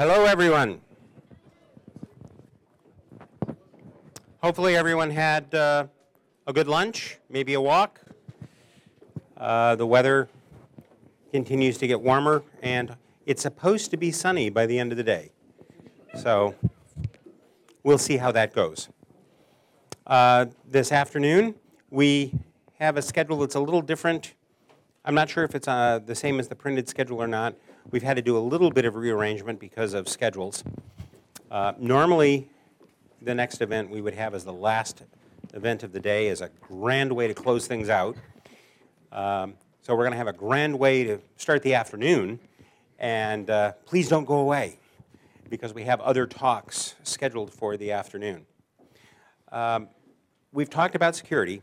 [0.00, 0.80] Hello, everyone.
[4.42, 5.88] Hopefully, everyone had uh,
[6.46, 8.00] a good lunch, maybe a walk.
[9.36, 10.30] Uh, the weather
[11.32, 12.96] continues to get warmer, and
[13.26, 15.32] it's supposed to be sunny by the end of the day.
[16.16, 16.54] So,
[17.82, 18.88] we'll see how that goes.
[20.06, 21.56] Uh, this afternoon,
[21.90, 22.32] we
[22.78, 24.32] have a schedule that's a little different.
[25.04, 27.54] I'm not sure if it's uh, the same as the printed schedule or not.
[27.90, 30.62] We've had to do a little bit of rearrangement because of schedules.
[31.50, 32.48] Uh, normally,
[33.20, 35.02] the next event we would have as the last
[35.54, 38.16] event of the day is a grand way to close things out.
[39.10, 42.38] Um, so we're going to have a grand way to start the afternoon,
[43.00, 44.78] and uh, please don't go away
[45.48, 48.46] because we have other talks scheduled for the afternoon.
[49.50, 49.88] Um,
[50.52, 51.60] we've talked about security.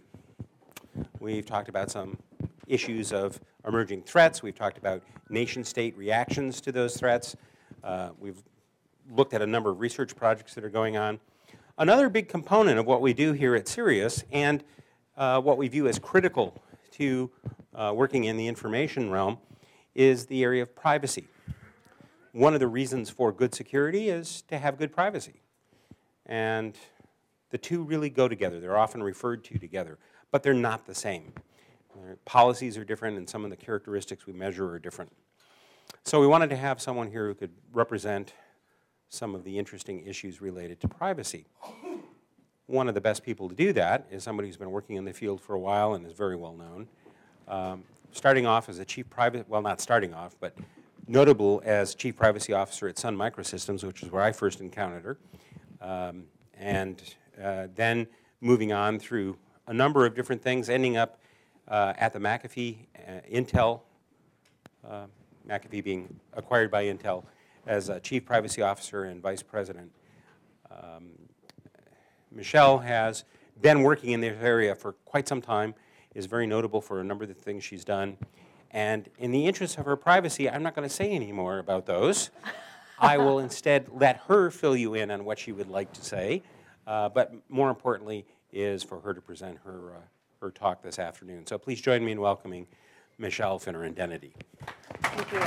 [1.21, 2.17] We've talked about some
[2.67, 4.43] issues of emerging threats.
[4.43, 7.35] We've talked about nation state reactions to those threats.
[7.83, 8.43] Uh, we've
[9.11, 11.19] looked at a number of research projects that are going on.
[11.77, 14.63] Another big component of what we do here at CERIAS and
[15.15, 17.29] uh, what we view as critical to
[17.75, 19.37] uh, working in the information realm
[19.95, 21.27] is the area of privacy.
[22.31, 25.41] One of the reasons for good security is to have good privacy.
[26.25, 26.75] And
[27.49, 28.59] the two really go together.
[28.59, 29.97] They're often referred to together,
[30.31, 31.33] but they're not the same.
[32.25, 35.11] Policies are different, and some of the characteristics we measure are different.
[36.03, 38.33] So we wanted to have someone here who could represent
[39.09, 41.45] some of the interesting issues related to privacy.
[42.65, 45.13] One of the best people to do that is somebody who's been working in the
[45.13, 46.87] field for a while and is very well known.
[47.47, 50.53] Um, starting off as a chief private, well, not starting off, but
[51.07, 55.17] notable as chief privacy officer at Sun Microsystems, which is where I first encountered her,
[55.81, 56.25] um,
[56.57, 57.01] and
[57.41, 58.07] uh, then
[58.41, 59.37] moving on through
[59.67, 61.19] a number of different things, ending up
[61.69, 63.81] at the McAfee, uh, Intel,
[64.87, 65.05] uh,
[65.47, 67.23] McAfee being acquired by Intel,
[67.65, 69.91] as chief privacy officer and vice president.
[70.71, 71.09] Um,
[72.31, 73.23] Michelle has
[73.61, 75.73] been working in this area for quite some time,
[76.13, 78.17] is very notable for a number of the things she's done.
[78.71, 81.85] And in the interest of her privacy, I'm not going to say any more about
[81.85, 82.29] those.
[82.99, 86.43] I will instead let her fill you in on what she would like to say.
[86.85, 89.99] Uh, but more importantly, is for her to present her, uh,
[90.41, 91.45] her talk this afternoon.
[91.45, 92.67] So please join me in welcoming
[93.17, 94.33] Michelle Finneran Dennedy.
[95.03, 95.39] Thank you.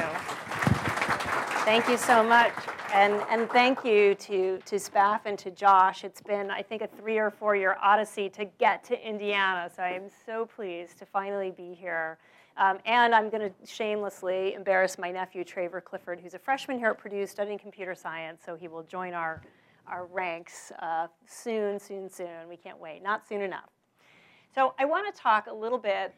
[1.64, 2.52] Thank you so much.
[2.92, 6.02] And, and thank you to, to Spaff and to Josh.
[6.02, 9.70] It's been, I think, a three or four year odyssey to get to Indiana.
[9.74, 12.18] So I am so pleased to finally be here.
[12.56, 16.88] Um, and I'm going to shamelessly embarrass my nephew, Traver Clifford, who's a freshman here
[16.88, 18.42] at Purdue studying computer science.
[18.44, 19.40] So he will join our,
[19.86, 22.48] our ranks uh, soon, soon, soon.
[22.48, 23.02] We can't wait.
[23.04, 23.70] Not soon enough.
[24.54, 26.14] So I want to talk a little bit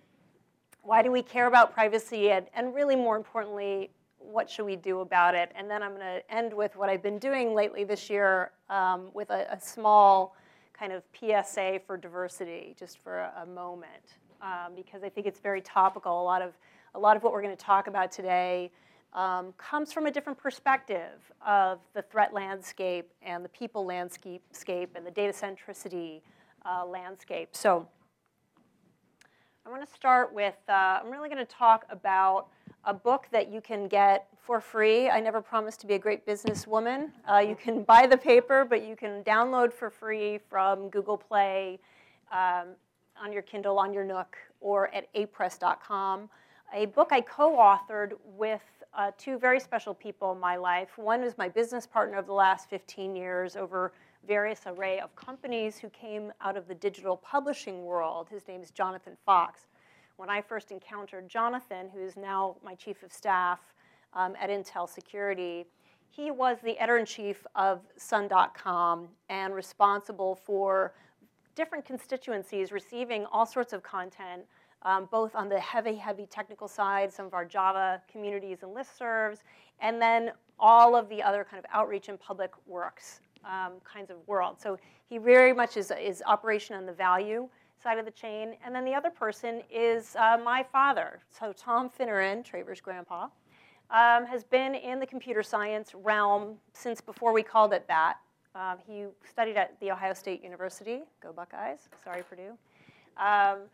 [0.83, 5.01] why do we care about privacy and, and really more importantly what should we do
[5.01, 5.51] about it?
[5.55, 9.11] And then I'm going to end with what I've been doing lately this year um,
[9.15, 10.37] with a, a, small
[10.73, 15.41] kind of PSA for diversity, just for a, a moment, um, because I think it's
[15.41, 16.23] very topical.
[16.23, 16.55] A lot of
[16.95, 18.71] a lot of what we're going to talk about today
[19.13, 24.43] um, comes from a different perspective of the threat landscape and the people landscape
[24.95, 26.21] and the data centricity
[26.65, 27.49] uh, landscape.
[27.53, 27.89] So
[29.65, 30.57] I want to start with.
[30.69, 32.49] Uh, I'm really going to talk about
[32.85, 35.09] a book that you can get for free.
[35.09, 37.11] I never promised to be a great businesswoman.
[37.31, 41.79] Uh, you can buy the paper, but you can download for free from Google Play,
[42.33, 42.71] um,
[43.23, 46.29] on your Kindle, on your Nook, or at apress.com.
[46.75, 48.63] A book I co authored with
[48.95, 50.99] uh, two very special people in my life.
[50.99, 53.93] One was my business partner of the last 15 years over
[54.27, 58.29] various array of companies who came out of the digital publishing world.
[58.31, 59.67] His name is Jonathan Fox
[60.23, 63.59] when I first encountered Jonathan, who is now my chief of staff
[64.15, 65.67] um, at Intel Security,
[66.11, 70.95] he was the editor-in-chief of Sun.com and responsible for
[71.55, 74.43] different constituencies receiving all sorts of content,
[74.83, 79.39] um, both on the heavy, heavy technical side, some of our Java communities and listservs,
[79.81, 84.17] and then all of the other kind of outreach and public works um, kinds of
[84.27, 84.61] world.
[84.61, 84.79] So
[85.09, 87.49] he very much is, is operation on the value
[87.83, 88.55] side of the chain.
[88.65, 91.21] And then the other person is uh, my father.
[91.31, 93.29] So Tom Finneran, Traver's grandpa,
[93.91, 98.17] um, has been in the computer science realm since before we called it that.
[98.55, 101.03] Um, he studied at The Ohio State University.
[101.23, 101.89] Go Buckeyes.
[102.05, 102.53] Sorry, Purdue.
[103.17, 103.69] Um,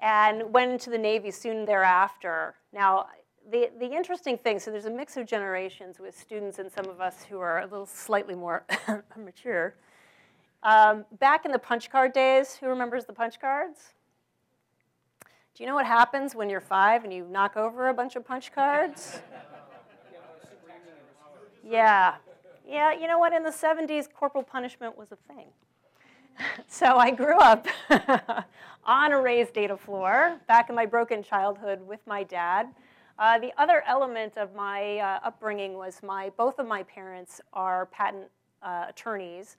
[0.00, 2.54] and went into the Navy soon thereafter.
[2.72, 3.06] Now,
[3.50, 7.00] the, the interesting thing, so there's a mix of generations with students and some of
[7.00, 8.64] us who are a little slightly more
[9.16, 9.74] mature.
[10.62, 13.92] Um, back in the punch card days, who remembers the punch cards?
[15.54, 18.26] Do you know what happens when you're five and you knock over a bunch of
[18.26, 19.20] punch cards?
[21.64, 22.16] yeah,
[22.68, 23.32] Yeah, you know what?
[23.32, 25.46] In the 70s, corporal punishment was a thing.
[26.68, 27.66] so I grew up
[28.84, 32.68] on a raised data floor back in my broken childhood with my dad.
[33.18, 37.86] Uh, the other element of my uh, upbringing was my both of my parents are
[37.86, 38.26] patent
[38.62, 39.56] uh, attorneys,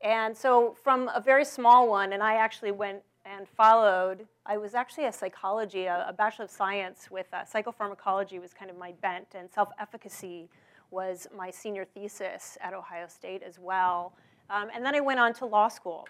[0.00, 4.26] and so from a very small one, and I actually went and followed.
[4.46, 8.70] I was actually a psychology, a, a bachelor of science with uh, psychopharmacology was kind
[8.70, 10.48] of my bent, and self-efficacy
[10.90, 14.12] was my senior thesis at Ohio State as well.
[14.50, 16.06] Um, and then I went on to law school.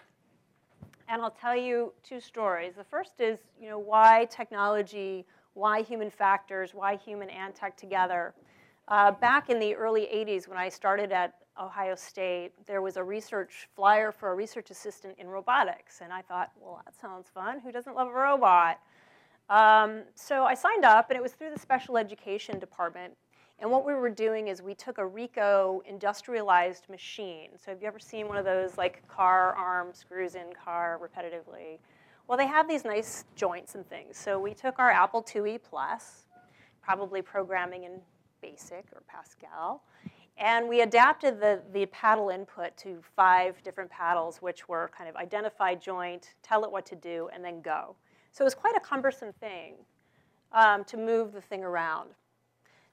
[1.07, 2.73] And I'll tell you two stories.
[2.75, 5.25] The first is, you know, why technology,
[5.55, 8.35] why human factors, why human and tech together.
[8.87, 13.03] Uh, back in the early 80s, when I started at Ohio State, there was a
[13.03, 16.01] research flyer for a research assistant in robotics.
[16.01, 17.59] And I thought, well, that sounds fun.
[17.61, 18.79] Who doesn't love a robot?
[19.49, 23.13] Um, so I signed up, and it was through the special education department.
[23.59, 27.51] And what we were doing is we took a Ricoh industrialized machine.
[27.57, 31.79] So have you ever seen one of those like car arm screws in car repetitively?
[32.27, 34.17] Well, they have these nice joints and things.
[34.17, 36.25] So we took our Apple IIe Plus,
[36.81, 37.99] probably programming in
[38.41, 39.83] BASIC or Pascal,
[40.37, 45.15] and we adapted the, the paddle input to five different paddles, which were kind of
[45.15, 47.95] identify joint, tell it what to do, and then go.
[48.31, 49.75] So it was quite a cumbersome thing
[50.51, 52.09] um, to move the thing around.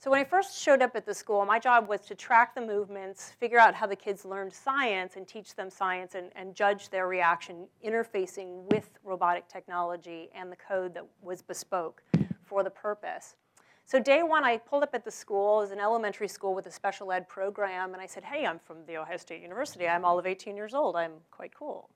[0.03, 2.61] So when I first showed up at the school, my job was to track the
[2.61, 6.89] movements, figure out how the kids learned science, and teach them science and, and judge
[6.89, 12.03] their reaction interfacing with robotic technology and the code that was bespoke
[12.45, 13.37] for the purpose.
[13.85, 16.73] So day one, I pulled up at the school as an elementary school with a
[16.73, 19.87] special ed program, and I said, hey, I'm from The Ohio State University.
[19.87, 20.97] I'm all of 18 years old.
[20.97, 21.91] I'm quite cool.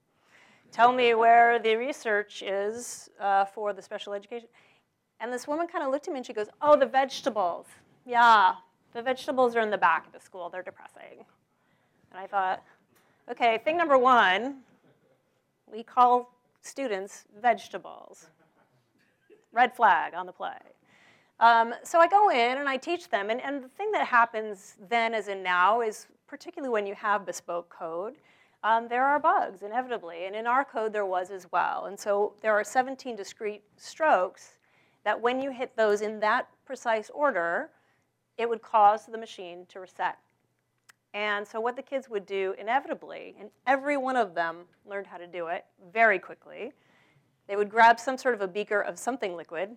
[0.70, 4.46] Tell me where the research is uh, for the special education.
[5.18, 7.66] And this woman kind of looked at me and she goes, oh, the vegetables.
[8.06, 8.54] Yeah,
[8.92, 10.48] the vegetables are in the back of the school.
[10.48, 11.24] They're depressing.
[12.12, 12.62] And I thought,
[13.28, 14.58] okay, thing number one,
[15.70, 16.32] we call
[16.62, 18.28] students vegetables.
[19.52, 20.56] Red flag on the play.
[21.40, 23.28] Um, so I go in and I teach them.
[23.28, 27.26] And, and the thing that happens then as in now is, particularly when you have
[27.26, 28.14] bespoke code,
[28.62, 30.26] um, there are bugs inevitably.
[30.26, 31.86] And in our code, there was as well.
[31.86, 34.58] And so there are 17 discrete strokes
[35.04, 37.70] that when you hit those in that precise order,
[38.38, 40.18] it would cause the machine to reset.
[41.14, 45.16] And so what the kids would do inevitably, and every one of them learned how
[45.16, 46.72] to do it very quickly,
[47.46, 49.70] they would grab some sort of a beaker of something liquid,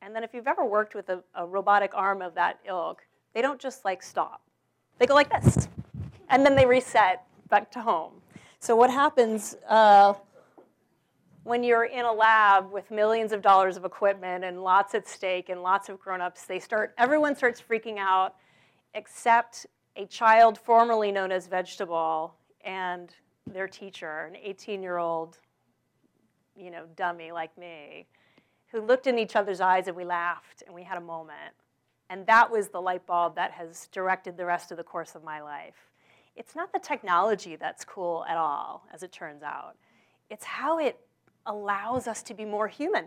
[0.00, 3.42] and then if you've ever worked with a, a robotic arm of that ilk, they
[3.42, 4.42] don't just like stop.
[4.98, 5.68] They go like this,
[6.28, 8.12] and then they reset back to home.
[8.60, 10.14] So what happens uh,
[11.48, 15.48] when you're in a lab with millions of dollars of equipment and lots at stake
[15.48, 18.34] and lots of grown-ups, they start, everyone starts freaking out
[18.92, 19.64] except
[19.96, 22.34] a child formerly known as Vegetable
[22.66, 23.14] and
[23.46, 25.38] their teacher, an 18-year-old,
[26.54, 28.06] you know, dummy like me,
[28.70, 31.54] who looked in each other's eyes and we laughed and we had a moment.
[32.10, 35.24] And that was the light bulb that has directed the rest of the course of
[35.24, 35.92] my life.
[36.36, 39.76] It's not the technology that's cool at all, as it turns out.
[40.28, 40.98] It's how it
[41.46, 43.06] allows us to be more human.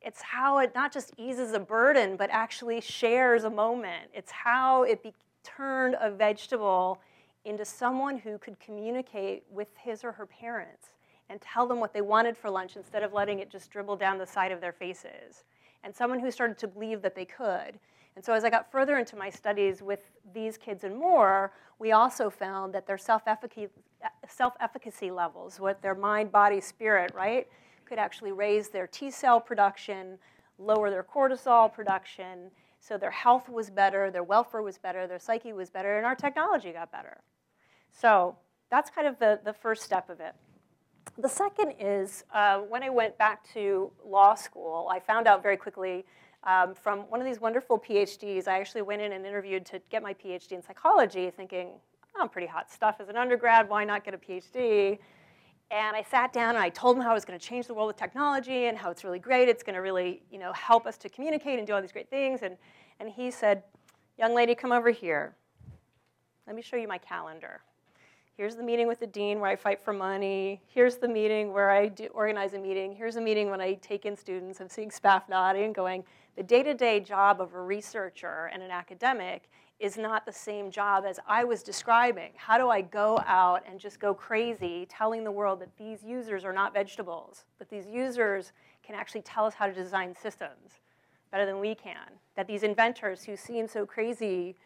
[0.00, 4.10] It's how it not just eases a burden, but actually shares a moment.
[4.14, 7.00] It's how it be, turned a vegetable
[7.44, 10.88] into someone who could communicate with his or her parents
[11.28, 14.18] and tell them what they wanted for lunch instead of letting it just dribble down
[14.18, 15.44] the side of their faces.
[15.84, 17.78] And someone who started to believe that they could.
[18.20, 21.92] And so as I got further into my studies with these kids and more, we
[21.92, 27.48] also found that their self-efficacy levels, what their mind, body, spirit, right,
[27.86, 30.18] could actually raise their T cell production,
[30.58, 35.54] lower their cortisol production, so their health was better, their welfare was better, their psyche
[35.54, 37.22] was better, and our technology got better.
[37.90, 38.36] So
[38.70, 40.34] that's kind of the, the first step of it.
[41.16, 45.56] The second is uh, when I went back to law school, I found out very
[45.56, 46.04] quickly
[46.44, 48.48] um, from one of these wonderful PhDs.
[48.48, 51.70] I actually went in and interviewed to get my PhD in psychology, thinking,
[52.16, 54.98] oh, I'm pretty hot stuff as an undergrad, why not get a PhD?
[55.70, 57.74] And I sat down and I told him how I was going to change the
[57.74, 59.48] world with technology and how it's really great.
[59.48, 62.10] It's going to really, you know, help us to communicate and do all these great
[62.10, 62.40] things.
[62.42, 62.56] And,
[62.98, 63.62] and he said,
[64.18, 65.36] young lady, come over here.
[66.48, 67.60] Let me show you my calendar.
[68.40, 70.62] Here's the meeting with the dean where I fight for money.
[70.66, 72.90] Here's the meeting where I organize a meeting.
[72.90, 74.62] Here's a meeting when I take in students.
[74.62, 76.04] I'm seeing Spaff nodding, going,
[76.36, 81.20] the day-to-day job of a researcher and an academic is not the same job as
[81.28, 82.30] I was describing.
[82.34, 86.42] How do I go out and just go crazy telling the world that these users
[86.42, 90.80] are not vegetables, that these users can actually tell us how to design systems
[91.30, 94.56] better than we can, that these inventors who seem so crazy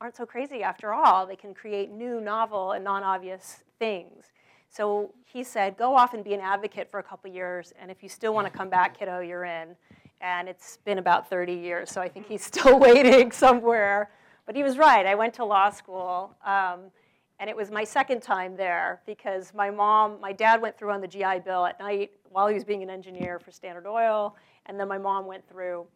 [0.00, 1.26] aren't so crazy after all.
[1.26, 4.32] They can create new, novel, and non obvious things.
[4.70, 8.02] So he said, go off and be an advocate for a couple years, and if
[8.02, 9.76] you still want to come back, kiddo, you're in.
[10.20, 14.10] And it's been about 30 years, so I think he's still waiting somewhere.
[14.46, 15.06] But he was right.
[15.06, 16.90] I went to law school, um,
[17.38, 21.00] and it was my second time there because my mom, my dad went through on
[21.00, 24.36] the GI Bill at night while he was being an engineer for Standard Oil,
[24.66, 25.86] and then my mom went through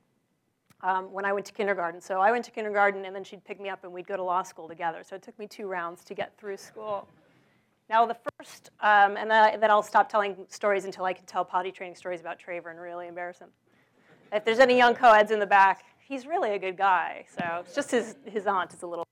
[0.82, 2.00] um, when I went to kindergarten.
[2.00, 4.22] So I went to kindergarten, and then she'd pick me up, and we'd go to
[4.22, 5.02] law school together.
[5.02, 7.08] So it took me two rounds to get through school.
[7.90, 11.72] Now, the first, um, and then, I'll stop telling stories until I can tell potty
[11.72, 13.48] training stories about Traver and really embarrass him.
[14.30, 17.24] If there's any young co-eds in the back, he's really a good guy.
[17.34, 19.06] So it's just his, his aunt is a little.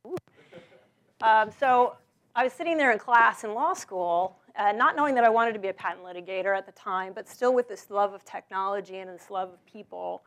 [1.22, 1.96] Um, so
[2.34, 5.54] I was sitting there in class in law school, uh, not knowing that I wanted
[5.54, 8.98] to be a patent litigator at the time, but still with this love of technology
[8.98, 10.22] and this love of people.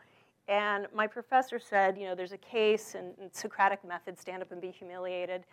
[0.50, 4.60] And my professor said, you know, there's a case and, Socratic method, stand up and
[4.60, 5.44] be humiliated.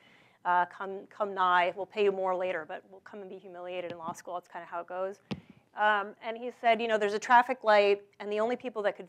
[0.47, 3.93] Uh, come, come nigh, we'll pay you more later, but we'll come and be humiliated
[3.93, 4.35] in law school.
[4.35, 5.17] That's kind of how it goes.
[5.79, 8.97] Um, and he said, you know, there's a traffic light, and the only people that
[8.97, 9.09] could,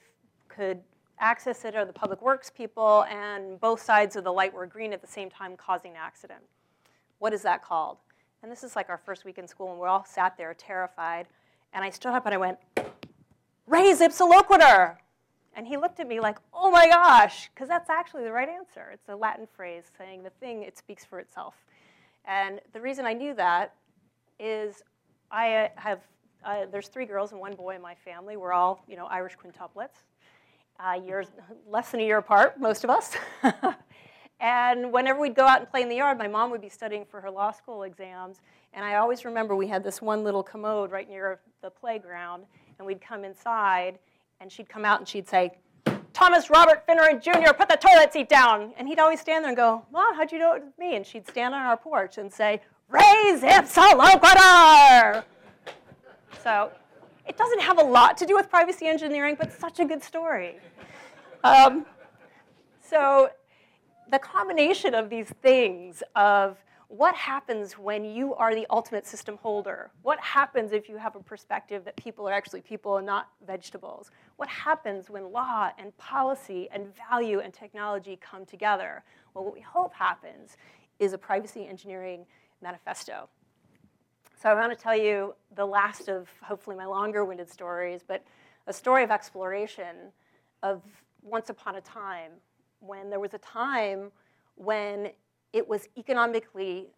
[0.50, 0.82] could
[1.20, 4.92] access it are the public works people, and both sides of the light were green
[4.92, 6.42] at the same time, causing an accident.
[7.20, 7.98] What is that called?
[8.44, 11.28] And this is like our first week in school, and we all sat there terrified.
[11.72, 12.58] And I stood up and I went,
[13.68, 14.98] Res ipsa loquitur.
[15.58, 18.92] And he looked at me like, oh my gosh, because that's actually the right answer.
[18.94, 21.56] It's a Latin phrase saying the thing, it speaks for itself.
[22.26, 23.74] And the reason I knew that
[24.40, 24.84] is
[25.32, 26.02] I uh, have,
[26.46, 28.38] uh, there's three girls and one boy in my family.
[28.38, 30.04] We're all, you know, Irish quintuplets,
[30.80, 31.30] uh, years,
[31.68, 33.16] less than a year apart, most of us.
[34.40, 37.04] and whenever we'd go out and play in the yard, my mom would be studying
[37.04, 38.42] for her law school exams.
[38.74, 42.44] And I always remember we had this one little commode right near the playground,
[42.78, 43.98] and we'd come inside
[44.40, 45.58] and she'd come out and she'd say,
[46.14, 48.74] Thomas Robert Finneran Jr., put the toilet seat down.
[48.78, 50.96] And he'd always stand there and go, Mom, how'd you know it was me?
[50.96, 55.24] And she'd stand on our porch and say, Res ipsa loquitur.
[56.44, 56.72] So
[57.28, 60.58] it doesn't have a lot to do with privacy engineering, but such a good story.
[61.44, 61.86] Um,
[62.82, 63.30] so
[64.10, 66.58] the combination of these things of
[66.90, 69.92] what happens when you are the ultimate system holder?
[70.04, 74.10] What happens if you have a perspective that people are actually people and not vegetables?
[74.38, 79.04] What happens when law and policy and value and technology come together?
[79.34, 80.58] Well, what we hope happens
[81.00, 82.26] is a privacy engineering
[82.62, 83.30] manifesto.
[84.42, 88.24] So I want to tell you the last of hopefully my longer winded stories, but
[88.68, 90.12] a story of exploration
[90.62, 90.84] of
[91.24, 92.32] once upon a time
[92.80, 94.12] when there was a time
[94.56, 95.10] when
[95.54, 96.90] it was economically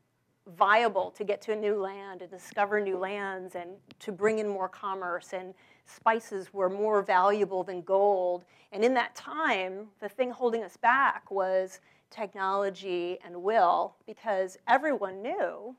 [0.57, 4.47] viable to get to a new land and discover new lands and to bring in
[4.47, 5.53] more commerce and
[5.85, 8.45] spices were more valuable than gold.
[8.71, 15.21] And in that time the thing holding us back was technology and will because everyone
[15.21, 15.75] knew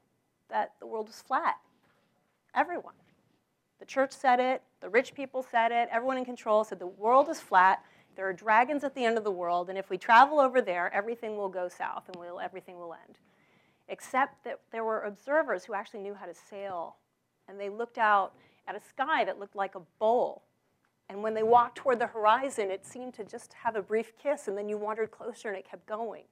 [0.49, 1.57] that the world was flat.
[2.54, 2.95] Everyone.
[3.78, 7.28] The church said it the rich people said it everyone in control said the world
[7.28, 7.85] is flat
[8.16, 10.92] there are dragons at the end of the world, and if we travel over there,
[10.92, 13.19] everything will go south and we'll, everything will end.
[13.88, 16.97] Except that there were observers who actually knew how to sail,
[17.49, 18.35] and they looked out
[18.71, 20.43] at a sky that looked like a bowl.
[21.09, 24.47] And when they walked toward the horizon, it seemed to just have a brief kiss,
[24.47, 26.23] and then you wandered closer and it kept going.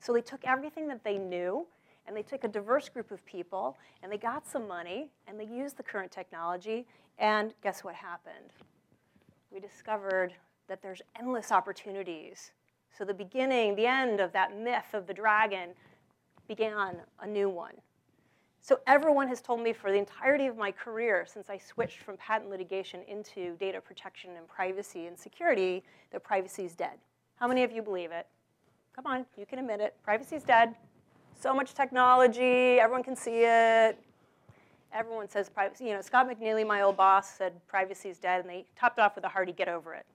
[0.00, 1.66] So they took everything that they knew,
[2.06, 5.44] and they took a diverse group of people, and they got some money, and they
[5.44, 6.86] used the current technology,
[7.18, 8.54] and guess what happened?
[9.50, 10.32] We discovered
[10.68, 12.52] that there's endless opportunities.
[12.96, 15.70] So the beginning, the end of that myth of the dragon
[16.48, 17.74] began a new one.
[18.64, 22.16] So everyone has told me for the entirety of my career, since I switched from
[22.16, 26.96] patent litigation into data protection and privacy and security, that privacy is dead.
[27.40, 28.28] How many of you believe it?
[28.94, 29.96] Come on, you can admit it.
[30.04, 30.76] Privacy is dead.
[31.40, 33.98] So much technology, everyone can see it.
[34.94, 35.86] Everyone says privacy.
[35.86, 39.16] You know, Scott McNealy, my old boss, said privacy is dead, and they topped off
[39.16, 40.06] with a hearty get over it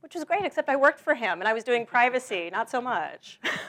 [0.00, 2.80] which was great, except I worked for him and I was doing privacy, not so
[2.80, 3.40] much.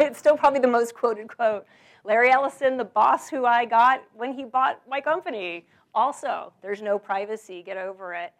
[0.00, 1.64] it's still probably the most quoted quote.
[2.06, 7.00] Larry Ellison, the boss who I got when he bought my company, also, there's no
[7.00, 8.32] privacy, get over it.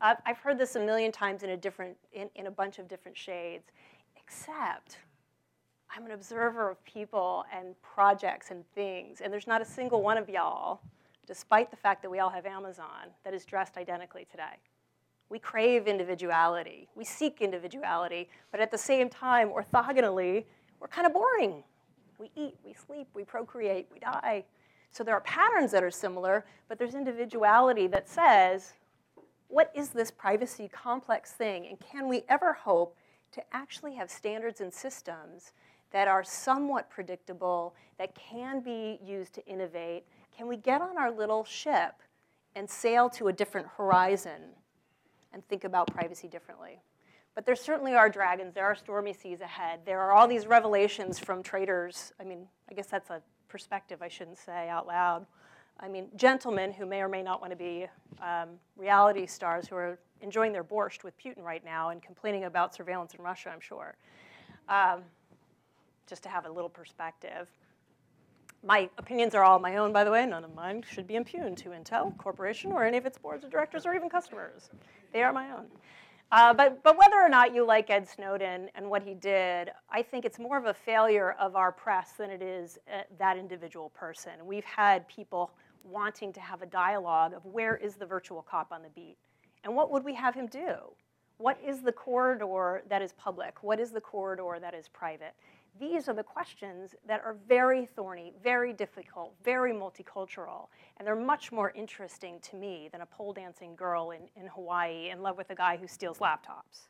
[0.00, 2.88] Uh, I've heard this a million times in a, different, in, in a bunch of
[2.88, 3.72] different shades,
[4.16, 4.96] except
[5.94, 10.16] I'm an observer of people and projects and things, and there's not a single one
[10.16, 10.80] of y'all,
[11.26, 14.56] despite the fact that we all have Amazon, that is dressed identically today.
[15.28, 16.88] We crave individuality.
[16.94, 20.44] We seek individuality, but at the same time, orthogonally,
[20.80, 21.64] we're kind of boring.
[22.20, 24.44] We eat, we sleep, we procreate, we die.
[24.92, 28.74] So there are patterns that are similar, but there's individuality that says,
[29.48, 31.66] what is this privacy complex thing?
[31.66, 32.94] And can we ever hope
[33.32, 35.52] to actually have standards and systems
[35.92, 40.04] that are somewhat predictable, that can be used to innovate,
[40.36, 41.94] can we get on our little ship
[42.54, 44.42] and sail to a different horizon
[45.32, 46.80] and think about privacy differently?
[47.34, 48.54] But there certainly are dragons.
[48.54, 49.80] There are stormy seas ahead.
[49.84, 52.12] There are all these revelations from traders.
[52.20, 55.26] I mean, I guess that's a perspective I shouldn't say out loud.
[55.78, 57.86] I mean, gentlemen who may or may not want to be
[58.20, 62.74] um, reality stars who are enjoying their borscht with Putin right now and complaining about
[62.74, 63.96] surveillance in Russia, I'm sure.
[64.68, 65.02] Um,
[66.06, 67.48] just to have a little perspective.
[68.62, 70.26] My opinions are all my own, by the way.
[70.26, 73.50] None of mine should be impugned to Intel Corporation or any of its boards of
[73.50, 74.68] directors or even customers.
[75.12, 75.66] They are my own.
[76.32, 80.00] Uh, but, but whether or not you like Ed Snowden and what he did, I
[80.00, 83.90] think it's more of a failure of our press than it is uh, that individual
[83.90, 84.32] person.
[84.44, 85.50] We've had people
[85.82, 89.16] wanting to have a dialogue of where is the virtual cop on the beat?
[89.64, 90.74] And what would we have him do?
[91.38, 93.62] What is the corridor that is public?
[93.62, 95.34] What is the corridor that is private?
[95.80, 100.68] These are the questions that are very thorny, very difficult, very multicultural,
[100.98, 105.08] and they're much more interesting to me than a pole dancing girl in, in Hawaii
[105.08, 106.88] in love with a guy who steals laptops.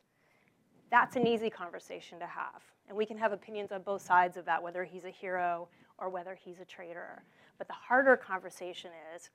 [0.89, 2.61] That's an easy conversation to have.
[2.89, 6.09] And we can have opinions on both sides of that, whether he's a hero or
[6.09, 7.23] whether he's a traitor.
[7.57, 9.29] But the harder conversation is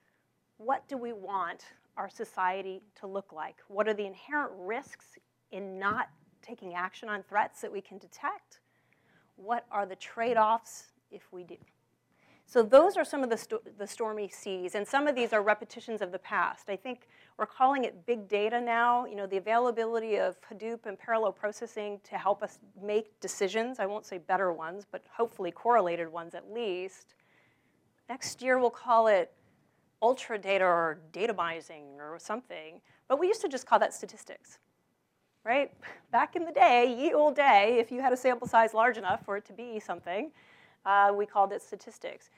[0.58, 1.64] what do we want
[1.96, 3.56] our society to look like?
[3.68, 5.16] What are the inherent risks
[5.50, 6.10] in not
[6.42, 8.60] taking action on threats that we can detect?
[9.36, 11.56] What are the trade offs if we do?
[12.48, 15.42] So, those are some of the, sto- the stormy seas, and some of these are
[15.42, 16.70] repetitions of the past.
[16.70, 19.04] I think we're calling it big data now.
[19.04, 23.80] You know, the availability of Hadoop and parallel processing to help us make decisions.
[23.80, 27.14] I won't say better ones, but hopefully correlated ones at least.
[28.08, 29.32] Next year, we'll call it
[30.00, 32.80] ultra data or datamizing or something.
[33.08, 34.58] But we used to just call that statistics
[35.46, 35.70] right?
[36.10, 39.24] Back in the day, ye old day, if you had a sample size large enough
[39.24, 40.32] for it to be something,
[40.84, 42.30] uh, we called it statistics.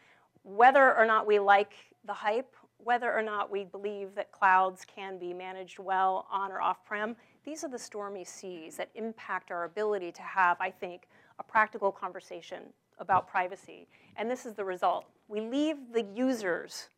[0.43, 1.73] Whether or not we like
[2.05, 6.61] the hype, whether or not we believe that clouds can be managed well on or
[6.61, 11.09] off prem, these are the stormy seas that impact our ability to have, I think,
[11.39, 12.65] a practical conversation
[12.99, 13.89] about privacy.
[14.17, 15.07] And this is the result.
[15.29, 16.89] We leave the users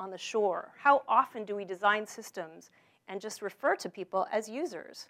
[0.00, 0.72] on the shore.
[0.78, 2.70] How often do we design systems
[3.06, 5.08] and just refer to people as users?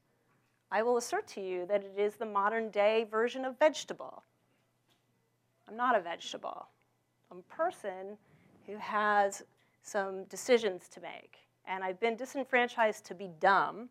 [0.70, 4.22] I will assert to you that it is the modern day version of vegetable.
[5.68, 6.68] I'm not a vegetable.
[7.30, 8.16] I'm a person
[8.66, 9.42] who has
[9.82, 11.38] some decisions to make.
[11.66, 13.88] And I've been disenfranchised to be dumb.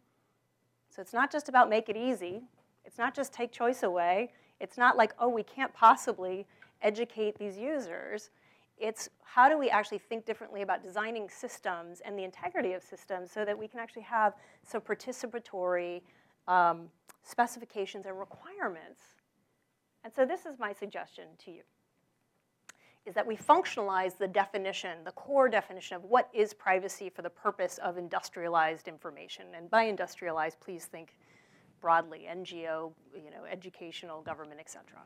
[0.90, 2.42] So it's not just about make it easy.
[2.86, 4.32] It's not just take choice away.
[4.60, 6.48] It's not like, oh, we can't possibly
[6.82, 8.30] educate these users.
[8.78, 13.32] It's how do we actually think differently about designing systems and the integrity of systems
[13.32, 16.02] so that we can actually have some participatory
[16.48, 16.90] um,
[17.24, 19.02] specifications and requirements.
[20.04, 21.62] And so this is my suggestion to you,
[23.06, 27.30] is that we functionalize the definition, the core definition of what is privacy for the
[27.30, 29.46] purpose of industrialized information.
[29.56, 31.16] And by industrialized, please think
[31.82, 35.02] broadly, NGO, you know, educational, government, et cetera.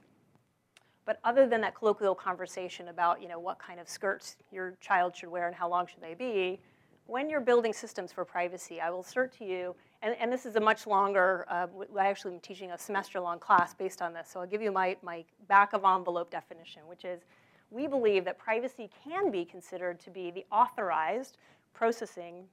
[1.06, 5.16] But other than that colloquial conversation about you know, what kind of skirts your child
[5.16, 6.62] should wear and how long should they be,
[7.08, 10.56] when you're building systems for privacy, I will assert to you and, and this is
[10.56, 14.40] a much longer, uh, I actually am teaching a semester-long class based on this, so
[14.40, 17.22] I'll give you my, my back of envelope definition, which is
[17.70, 21.38] we believe that privacy can be considered to be the authorized
[21.74, 22.44] processing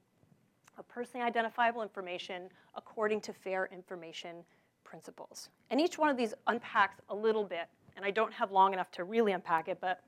[0.77, 2.43] of personally identifiable information
[2.75, 4.37] according to fair information
[4.83, 5.49] principles.
[5.69, 8.91] And each one of these unpacks a little bit, and I don't have long enough
[8.91, 10.01] to really unpack it, but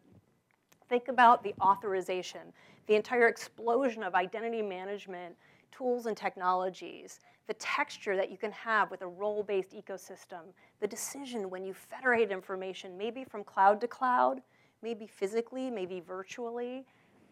[0.88, 2.42] think about the authorization,
[2.88, 5.36] the entire explosion of identity management
[5.72, 11.50] tools and technologies, the texture that you can have with a role-based ecosystem, the decision
[11.50, 14.42] when you federate information, maybe from cloud to cloud,
[14.82, 16.86] maybe physically, maybe virtually,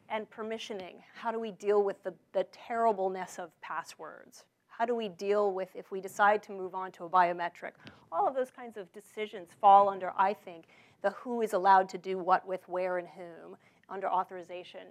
[0.10, 0.96] and permissioning.
[1.16, 4.46] How do we deal with the, the terribleness of passwords?
[4.68, 7.72] How do we deal with if we decide to move on to a biometric?
[8.12, 10.66] All of those kinds of decisions fall under, I think,
[11.02, 13.58] the who is allowed to do what with where and whom
[13.90, 14.88] under authorization.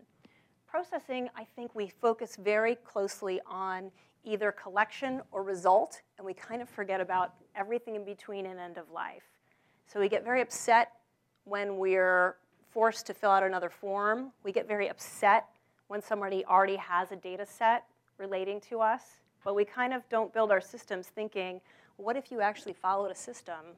[0.68, 3.90] Processing, I think we focus very closely on
[4.22, 8.76] either collection or result, and we kind of forget about everything in between and end
[8.76, 9.22] of life.
[9.86, 10.92] So we get very upset
[11.44, 12.36] when we're
[12.70, 14.30] forced to fill out another form.
[14.44, 15.46] We get very upset
[15.86, 17.84] when somebody already has a data set
[18.18, 19.02] relating to us,
[19.44, 21.62] but we kind of don't build our systems thinking,
[21.96, 23.74] what if you actually followed a system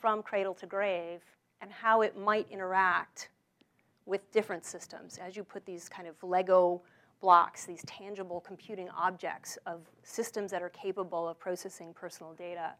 [0.00, 1.20] from cradle to grave
[1.60, 3.28] and how it might interact
[4.08, 6.82] with different systems as you put these kind of Lego
[7.20, 12.72] blocks, these tangible computing objects of systems that are capable of processing personal data.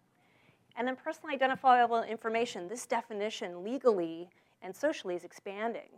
[0.76, 4.30] And then personal identifiable information, this definition legally
[4.62, 5.90] and socially is expanding.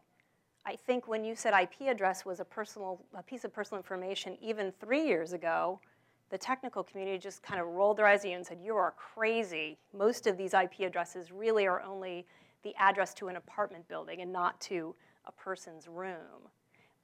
[0.67, 4.37] I think when you said IP address was a personal a piece of personal information
[4.41, 5.81] even three years ago,
[6.31, 8.93] the technical community just kind of rolled their eyes at you and said, "You are
[8.93, 12.27] crazy." Most of these IP addresses really are only
[12.63, 14.95] the address to an apartment building and not to
[15.31, 16.49] a person's room.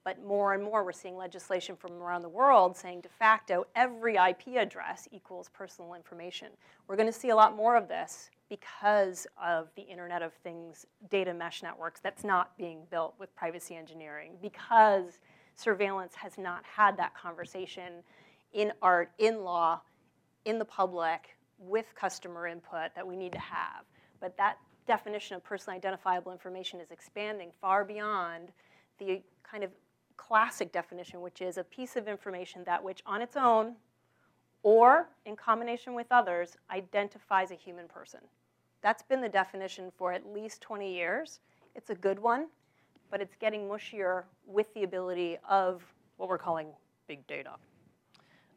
[0.05, 4.15] But more and more, we're seeing legislation from around the world saying de facto every
[4.15, 6.49] IP address equals personal information.
[6.87, 10.87] We're going to see a lot more of this because of the Internet of Things
[11.11, 15.19] data mesh networks that's not being built with privacy engineering, because
[15.57, 18.05] surveillance has not had that conversation
[18.53, 19.81] in art, in law,
[20.45, 23.85] in the public, with customer input that we need to have.
[24.21, 28.53] But that definition of personally identifiable information is expanding far beyond
[28.99, 29.71] the kind of
[30.17, 33.75] classic definition, which is a piece of information that which on its own
[34.63, 38.21] or in combination with others identifies a human person.
[38.83, 41.41] That's been the definition for at least 20 years.
[41.75, 42.47] It's a good one,
[43.11, 45.83] but it's getting mushier with the ability of
[46.17, 46.69] what we're calling
[47.07, 47.53] big data.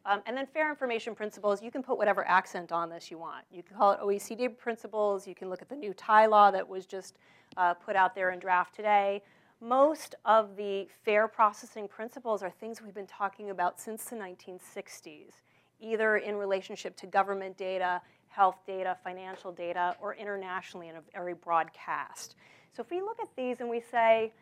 [0.06, 3.44] Um, and then fair information principles, you can put whatever accent on this you want.
[3.52, 5.26] You can call it OECD principles.
[5.26, 7.18] You can look at the new TIE law that was just
[7.56, 9.22] uh, put out there in draft today
[9.60, 15.42] most of the fair processing principles are things we've been talking about since the 1960s,
[15.80, 21.34] either in relationship to government data, health data, financial data, or internationally in a very
[21.34, 22.36] broad cast.
[22.72, 24.32] So if we look at these and we say,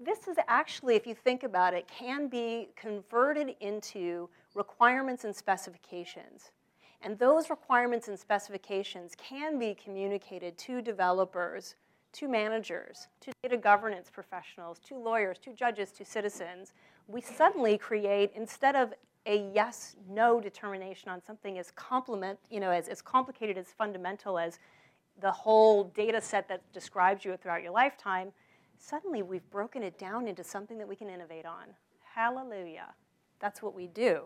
[0.00, 6.50] this is actually, if you think about it, can be converted into requirements and specifications.
[7.02, 11.74] And those requirements and specifications can be communicated to developers
[12.14, 16.72] to managers, to data governance professionals, to lawyers, to judges, to citizens,
[17.08, 18.94] we suddenly create, instead of
[19.26, 24.38] a yes no determination on something as complement, you know, as, as complicated as fundamental
[24.38, 24.58] as
[25.20, 28.32] the whole data set that describes you throughout your lifetime,
[28.78, 31.64] suddenly we've broken it down into something that we can innovate on.
[32.14, 32.94] Hallelujah.
[33.40, 34.24] That's what we do.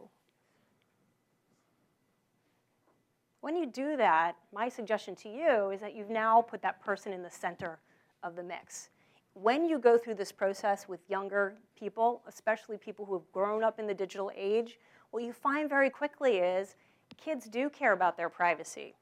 [3.49, 7.15] When you do that, my suggestion to you is that you've now put that person
[7.15, 7.79] in the center
[8.23, 8.91] of the mix.
[9.33, 13.79] When you go through this process with younger people, especially people who have grown up
[13.79, 14.79] in the digital age,
[15.13, 16.77] what you find very quickly is
[17.17, 18.95] kids do care about their privacy.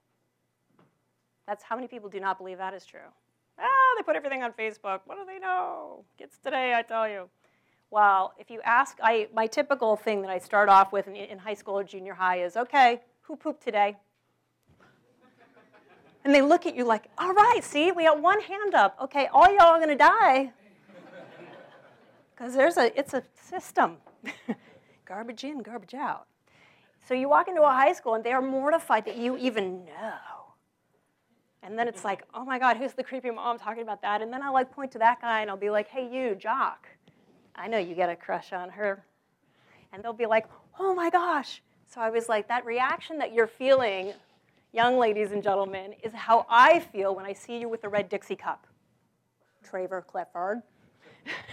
[1.49, 3.11] That's how many people do not believe that is true.
[3.59, 5.01] Ah, they put everything on Facebook.
[5.07, 6.05] What do they know?
[6.17, 7.29] Kids today, I tell you.
[7.91, 11.39] Well, if you ask, I, my typical thing that I start off with in, in
[11.39, 13.97] high school or junior high is, okay, who pooped today?
[16.27, 18.99] And they look at you like, all right, see, we got one hand up.
[19.01, 20.51] Okay, all y'all are going to die.
[22.37, 23.97] Because there's a, it's a system.
[25.07, 26.27] garbage in, garbage out.
[27.09, 30.19] So you walk into a high school and they are mortified that you even know.
[31.62, 34.21] And then it's like, oh my God, who's the creepy mom talking about that?
[34.21, 36.89] And then I'll like point to that guy and I'll be like, hey, you, Jock,
[37.55, 39.03] I know you get a crush on her.
[39.93, 40.47] And they'll be like,
[40.79, 41.62] oh my gosh.
[41.87, 44.12] So I was like, that reaction that you're feeling
[44.77, 48.11] young ladies and gentlemen, is how I feel when I see you with a red
[48.11, 48.67] Dixie cup.
[49.67, 50.61] Traver Clifford,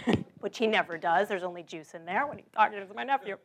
[0.40, 1.26] which he never does.
[1.26, 3.38] There's only juice in there when he's talking to my nephew.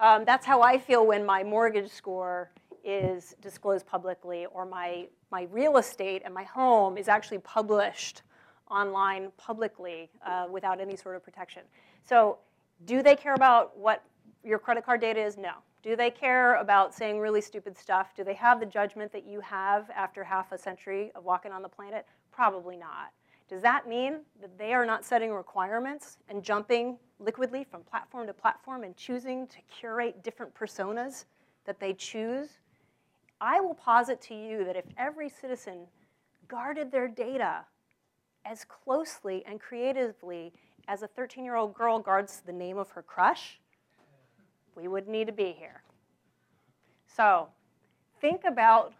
[0.00, 2.50] Um, that's how I feel when my mortgage score
[2.82, 8.22] is disclosed publicly or my, my real estate and my home is actually published
[8.72, 11.62] online publicly uh, without any sort of protection.
[12.04, 12.38] So
[12.86, 14.02] do they care about what
[14.42, 15.36] your credit card data is?
[15.36, 15.52] No.
[15.82, 18.14] Do they care about saying really stupid stuff?
[18.14, 21.62] Do they have the judgment that you have after half a century of walking on
[21.62, 22.06] the planet?
[22.32, 23.12] Probably not.
[23.48, 28.34] Does that mean that they are not setting requirements and jumping liquidly from platform to
[28.34, 31.24] platform and choosing to curate different personas
[31.64, 32.48] that they choose?
[33.40, 35.86] I will posit to you that if every citizen
[36.46, 37.64] guarded their data
[38.44, 40.52] as closely and creatively
[40.88, 43.60] as a 13 year old girl guards the name of her crush,
[44.76, 45.82] we wouldn't need to be here.
[47.06, 47.48] So
[48.20, 48.92] think about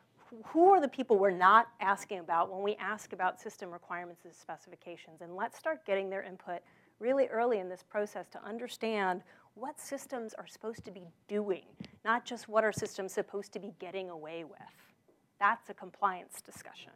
[0.46, 4.35] who are the people we're not asking about when we ask about system requirements and
[4.35, 6.61] specifications, and let's start getting their input
[7.00, 9.22] really early in this process to understand
[9.54, 11.64] what systems are supposed to be doing,
[12.04, 14.59] not just what are systems supposed to be getting away with.
[15.40, 16.92] That's a compliance discussion.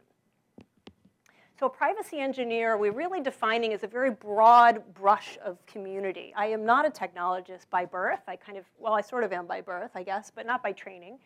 [1.59, 6.35] So a privacy engineer, we're really defining as a very broad brush of community.
[6.37, 8.23] I am not a technologist by birth.
[8.27, 10.73] I kind of, well, I sort of am by birth, I guess, but not by
[10.73, 11.19] training.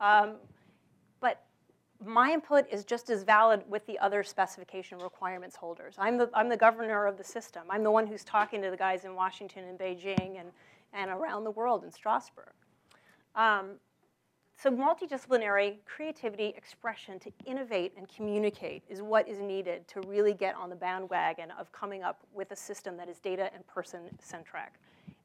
[0.00, 0.34] Um,
[1.20, 1.42] but
[2.04, 5.96] my input is just as valid with the other specification requirements holders.
[5.98, 7.62] I'm the, I'm the governor of the system.
[7.68, 10.52] I'm the one who's talking to the guys in Washington and Beijing and,
[10.92, 12.52] and around the world in Strasbourg.
[13.34, 13.72] Um,
[14.62, 20.54] so multidisciplinary creativity, expression to innovate and communicate is what is needed to really get
[20.54, 24.74] on the bandwagon of coming up with a system that is data and person centric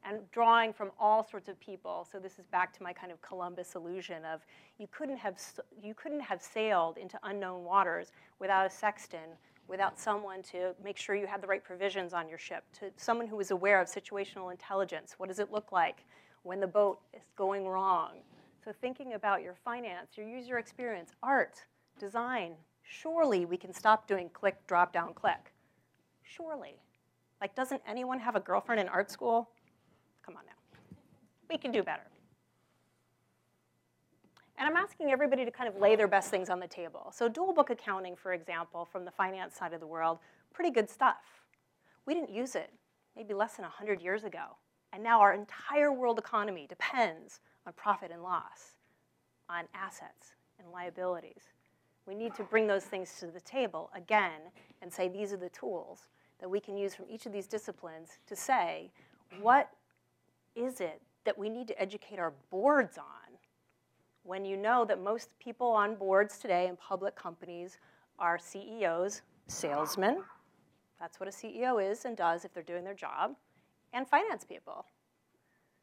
[0.04, 2.04] and drawing from all sorts of people.
[2.10, 4.40] So this is back to my kind of Columbus illusion of
[4.76, 5.38] you couldn't have,
[5.80, 9.30] you couldn't have sailed into unknown waters without a sextant,
[9.68, 13.28] without someone to make sure you had the right provisions on your ship, to someone
[13.28, 15.14] who was aware of situational intelligence.
[15.16, 16.04] What does it look like
[16.42, 18.14] when the boat is going wrong?
[18.64, 21.64] So thinking about your finance, your user experience, art,
[21.98, 25.52] design, surely we can stop doing click, drop down, click.
[26.22, 26.74] Surely.
[27.40, 29.48] Like, doesn't anyone have a girlfriend in art school?
[30.24, 30.96] Come on now.
[31.48, 32.02] We can do better.
[34.58, 37.12] And I'm asking everybody to kind of lay their best things on the table.
[37.14, 40.18] So dual book accounting, for example, from the finance side of the world,
[40.52, 41.44] pretty good stuff.
[42.06, 42.72] We didn't use it
[43.16, 44.56] maybe less than 100 years ago.
[44.92, 48.78] And now our entire world economy depends on profit and loss,
[49.50, 51.52] on assets and liabilities.
[52.06, 54.40] We need to bring those things to the table again
[54.80, 56.08] and say these are the tools
[56.40, 58.90] that we can use from each of these disciplines to say
[59.42, 59.68] what
[60.56, 63.36] is it that we need to educate our boards on
[64.22, 67.76] when you know that most people on boards today in public companies
[68.18, 70.22] are CEOs, salesmen,
[70.98, 73.34] that's what a CEO is and does if they're doing their job,
[73.92, 74.86] and finance people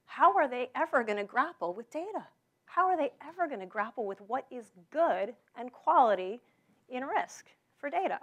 [0.05, 2.25] how are they ever going to grapple with data?
[2.65, 6.41] How are they ever going to grapple with what is good and quality
[6.89, 8.19] in risk for data?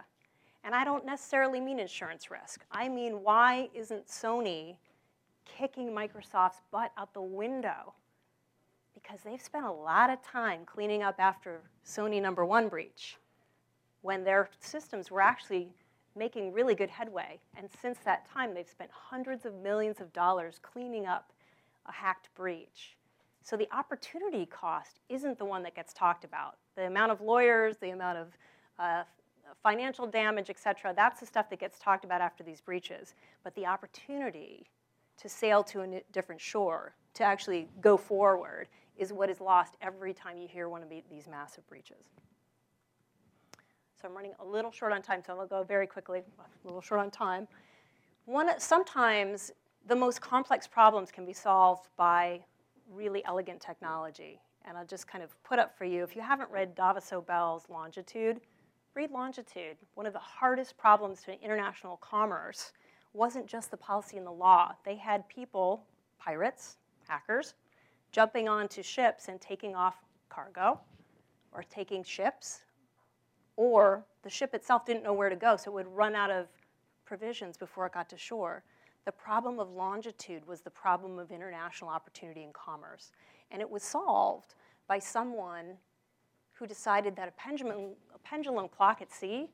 [0.64, 2.64] And I don't necessarily mean insurance risk.
[2.70, 4.76] I mean, why isn't Sony
[5.44, 7.94] kicking Microsoft's butt out the window?
[8.94, 13.16] Because they've spent a lot of time cleaning up after Sony number one breach
[14.02, 15.72] when their systems were actually
[16.14, 17.40] making really good headway.
[17.56, 21.32] And since that time, they've spent hundreds of millions of dollars cleaning up
[21.86, 22.96] a hacked breach.
[23.42, 26.56] So the opportunity cost isn't the one that gets talked about.
[26.76, 28.28] The amount of lawyers, the amount of
[28.78, 29.02] uh,
[29.62, 33.14] financial damage, et cetera, that's the stuff that gets talked about after these breaches.
[33.42, 34.70] But the opportunity
[35.18, 40.14] to sail to a different shore, to actually go forward, is what is lost every
[40.14, 42.06] time you hear one of these massive breaches.
[44.00, 46.80] So I'm running a little short on time, so I'll go very quickly, a little
[46.80, 47.46] short on time.
[48.24, 49.52] One, sometimes
[49.86, 52.40] the most complex problems can be solved by
[52.92, 54.40] really elegant technology.
[54.64, 57.64] And I'll just kind of put up for you, if you haven't read Dava Sobel's
[57.68, 58.40] Longitude,
[58.94, 59.76] read Longitude.
[59.94, 62.72] One of the hardest problems to international commerce
[63.12, 64.72] wasn't just the policy and the law.
[64.84, 65.84] They had people,
[66.18, 66.76] pirates,
[67.08, 67.54] hackers,
[68.12, 69.96] jumping onto ships and taking off
[70.28, 70.80] cargo
[71.52, 72.62] or taking ships,
[73.56, 76.46] or the ship itself didn't know where to go, so it would run out of
[77.04, 78.62] provisions before it got to shore.
[79.04, 83.10] The problem of longitude was the problem of international opportunity and commerce.
[83.50, 84.54] And it was solved
[84.86, 85.76] by someone
[86.52, 89.50] who decided that a pendulum, a pendulum clock at sea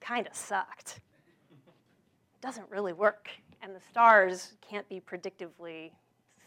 [0.00, 1.00] kind of sucked.
[1.50, 3.28] It doesn't really work.
[3.60, 5.90] And the stars can't be predictively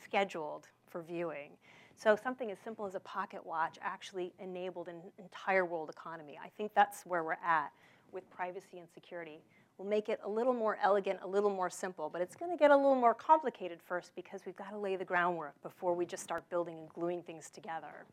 [0.03, 1.51] scheduled for viewing.
[1.97, 6.37] So something as simple as a pocket watch actually enabled an entire world economy.
[6.43, 7.71] I think that's where we're at
[8.11, 9.41] with privacy and security.
[9.77, 12.57] We'll make it a little more elegant, a little more simple, but it's going to
[12.57, 16.05] get a little more complicated first because we've got to lay the groundwork before we
[16.05, 18.05] just start building and gluing things together.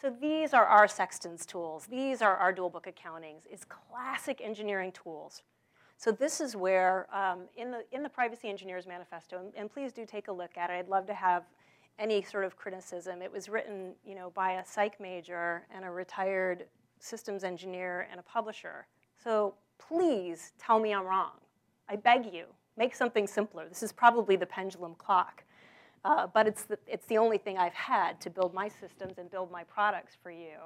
[0.00, 1.86] So these are our Sextants tools.
[1.86, 3.46] These are our dual book accountings.
[3.50, 5.42] It's classic engineering tools.
[5.96, 9.92] So this is where, um, in, the, in the Privacy Engineers Manifesto, and, and please
[9.92, 10.74] do take a look at it.
[10.74, 11.44] I'd love to have
[11.98, 13.22] any sort of criticism.
[13.22, 16.66] It was written you know, by a psych major and a retired
[16.98, 18.86] systems engineer and a publisher.
[19.22, 21.32] So please tell me I'm wrong.
[21.88, 23.68] I beg you, make something simpler.
[23.68, 25.44] This is probably the pendulum clock.
[26.04, 29.30] Uh, but it's the, it's the only thing I've had to build my systems and
[29.30, 30.58] build my products for you.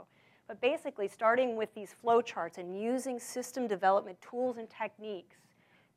[0.47, 5.37] But basically, starting with these flowcharts and using system development tools and techniques,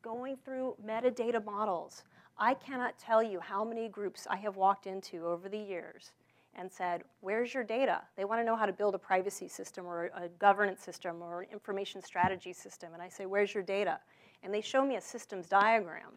[0.01, 2.03] going through metadata models.
[2.37, 6.11] I cannot tell you how many groups I have walked into over the years
[6.55, 8.01] and said, where's your data?
[8.15, 11.41] They want to know how to build a privacy system or a governance system or
[11.41, 12.93] an information strategy system.
[12.93, 13.99] And I say, where's your data?
[14.43, 16.11] And they show me a systems diagram.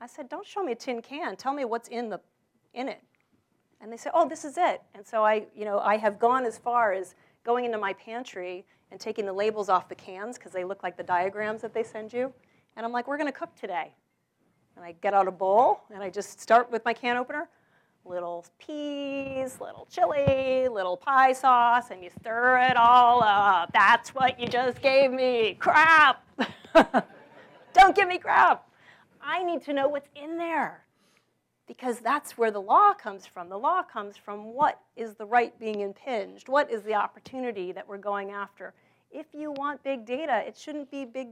[0.00, 1.36] I said, don't show me a tin can.
[1.36, 2.20] Tell me what's in, the,
[2.72, 3.02] in it.
[3.80, 4.82] And they say, oh, this is it.
[4.94, 8.64] And so I, you know, I have gone as far as going into my pantry
[8.90, 11.82] and taking the labels off the cans because they look like the diagrams that they
[11.82, 12.32] send you.
[12.76, 13.92] And I'm like, we're going to cook today.
[14.76, 17.48] And I get out a bowl and I just start with my can opener
[18.04, 23.70] little peas, little chili, little pie sauce, and you stir it all up.
[23.72, 25.54] That's what you just gave me.
[25.60, 26.24] Crap!
[27.74, 28.66] Don't give me crap.
[29.22, 30.84] I need to know what's in there.
[31.66, 33.48] because that's where the law comes from.
[33.48, 36.48] The law comes from what is the right being impinged?
[36.48, 38.74] What is the opportunity that we're going after?
[39.12, 41.28] If you want big data, it shouldn't be big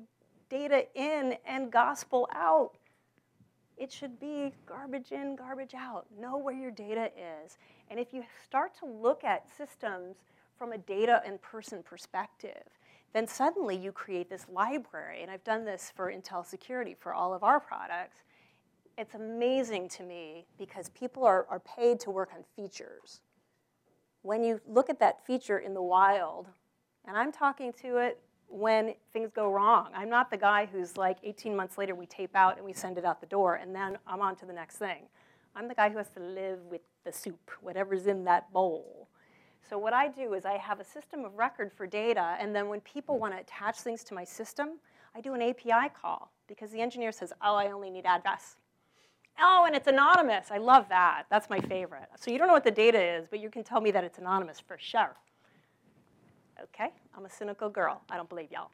[0.49, 2.73] data in and gospel out.
[3.79, 6.07] It should be garbage in, garbage out.
[6.19, 7.59] Know where your data is.
[7.91, 10.17] And if you start to look at systems
[10.57, 12.64] from a data and person perspective,
[13.12, 15.23] then suddenly you create this library.
[15.23, 18.19] And I've done this for Intel Security for all of our products
[18.99, 23.21] it's amazing to me because people are, are paid to work on features.
[24.23, 26.49] When you look at that feature in the wild,
[27.07, 29.91] and I'm talking to it when things go wrong.
[29.95, 32.99] I'm not the guy who's like 18 months later we tape out and we send
[32.99, 35.05] it out the door and then I'm on to the next thing.
[35.55, 39.09] I'm the guy who has to live with the soup, whatever's in that bowl.
[39.69, 42.69] So what I do is I have a system of record for data and then
[42.69, 44.79] when people want to attach things to my system,
[45.15, 48.57] I do an API call because the engineer says, oh, I only need address.
[49.41, 50.51] Oh, and it's anonymous.
[50.51, 51.25] I love that.
[51.31, 52.09] That's my favorite.
[52.17, 54.19] So you don't know what the data is, but you can tell me that it's
[54.19, 55.15] anonymous for sure.
[56.61, 58.01] Okay, I'm a cynical girl.
[58.09, 58.71] I don't believe y'all.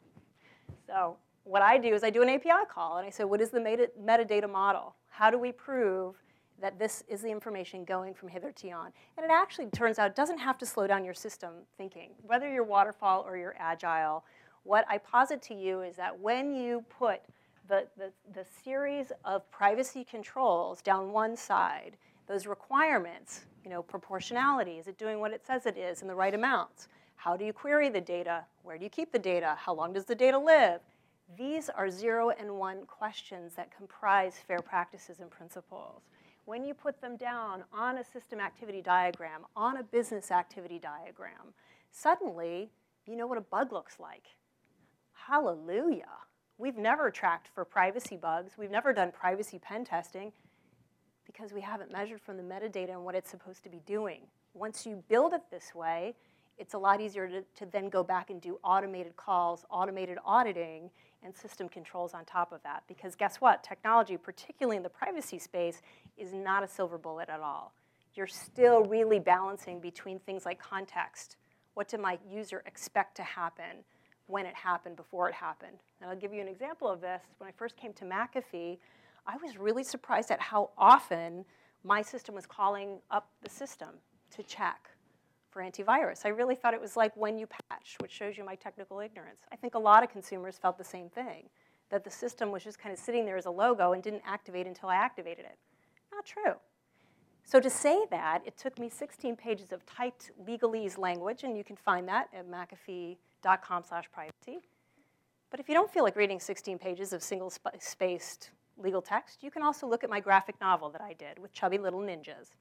[0.87, 3.49] So what I do is I do an API call, and I say, what is
[3.49, 4.95] the meta metadata model?
[5.09, 6.17] How do we prove
[6.61, 8.93] that this is the information going from hither to yon?
[9.17, 12.11] And it actually turns out doesn't have to slow down your system thinking.
[12.21, 14.27] Whether you're waterfall or you're agile,
[14.63, 17.23] what I posit to you is that when you put
[17.67, 24.73] the, the, the series of privacy controls down one side, those requirements, you know, proportionality,
[24.73, 26.89] is it doing what it says it is in the right amounts?
[27.17, 28.45] How do you query the data?
[28.63, 29.57] Where do you keep the data?
[29.59, 30.81] How long does the data live?
[31.39, 36.03] These are zero and one questions that comprise fair practices and principles.
[36.45, 41.55] When you put them down on a system activity diagram, on a business activity diagram,
[41.91, 42.71] suddenly
[43.07, 44.27] you know what a bug looks like.
[45.13, 46.05] Hallelujah.
[46.59, 48.53] We've never tracked for privacy bugs.
[48.59, 50.33] We've never done privacy pen testing
[51.27, 54.21] because we haven't measured from the metadata and what it's supposed to be doing.
[54.53, 56.15] Once you build it this way,
[56.59, 60.91] it's a lot easier to, to then go back and do automated calls, automated auditing,
[61.23, 62.85] and system controls on top of that.
[62.87, 63.65] Because guess what?
[63.65, 65.81] Technology, particularly in the privacy space,
[66.17, 67.73] is not a silver bullet at all.
[68.15, 71.37] You're still really balancing between things like context.
[71.75, 73.85] What did my user expect to happen?
[74.27, 75.77] when it happened, before it happened.
[76.01, 77.23] And I'll give you an example of this.
[77.39, 78.79] When I first came to McAfee,
[79.27, 81.45] I was really surprised at how often
[81.83, 83.89] my system was calling up the system
[84.31, 84.91] to check
[85.55, 86.27] for antivirus.
[86.27, 89.39] I really thought it was like when you patch, which shows you my technical ignorance.
[89.53, 91.49] I think a lot of consumers felt the same thing,
[91.91, 94.67] that the system was just kind of sitting there as a logo and didn't activate
[94.67, 95.57] until I activated it.
[96.13, 96.55] Not true.
[97.45, 101.63] So to say that, it took me 16 pages of typed legalese language, and you
[101.63, 104.61] can find that at mcafee.com slash privacy.
[105.51, 109.63] But if you don't feel like reading 16 pages of single-spaced legal text, you can
[109.63, 112.57] also look at my graphic novel that I did with chubby little ninjas.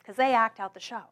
[0.00, 1.02] Because they act out the show.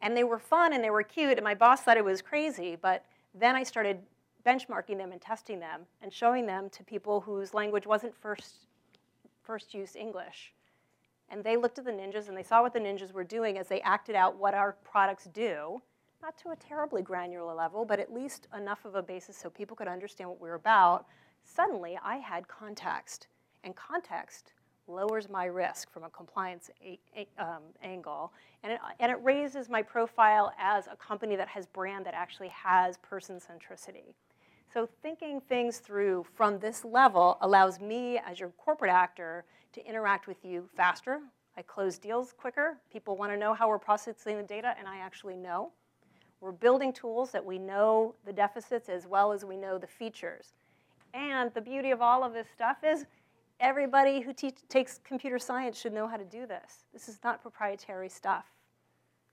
[0.00, 2.76] And they were fun and they were cute, and my boss thought it was crazy,
[2.80, 3.98] but then I started
[4.46, 8.66] benchmarking them and testing them and showing them to people whose language wasn't first,
[9.42, 10.52] first use English.
[11.30, 13.68] And they looked at the ninjas and they saw what the ninjas were doing as
[13.68, 15.82] they acted out what our products do
[16.22, 19.76] not to a terribly granular level, but at least enough of a basis so people
[19.76, 21.06] could understand what we are about,
[21.44, 23.28] suddenly I had context.
[23.64, 24.52] And context
[24.88, 29.68] lowers my risk from a compliance a, a, um, angle, and it, and it raises
[29.68, 34.14] my profile as a company that has brand that actually has person centricity.
[34.72, 40.26] So thinking things through from this level allows me as your corporate actor to interact
[40.26, 41.20] with you faster.
[41.56, 42.78] I close deals quicker.
[42.92, 45.72] People want to know how we're processing the data, and I actually know.
[46.40, 50.52] We're building tools that we know the deficits as well as we know the features.
[51.14, 53.06] And the beauty of all of this stuff is
[53.60, 54.32] everybody who
[54.68, 56.84] takes computer science should know how to do this.
[56.92, 58.44] This is not proprietary stuff.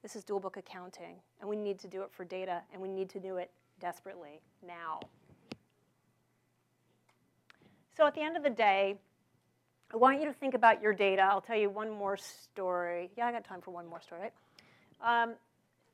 [0.01, 2.87] This is dual book accounting, and we need to do it for data, and we
[2.87, 4.99] need to do it desperately now.
[7.97, 8.99] So at the end of the day,
[9.93, 11.21] I want you to think about your data.
[11.21, 13.09] I'll tell you one more story.
[13.17, 14.33] Yeah, I got time for one more story, right?
[15.01, 15.35] Um,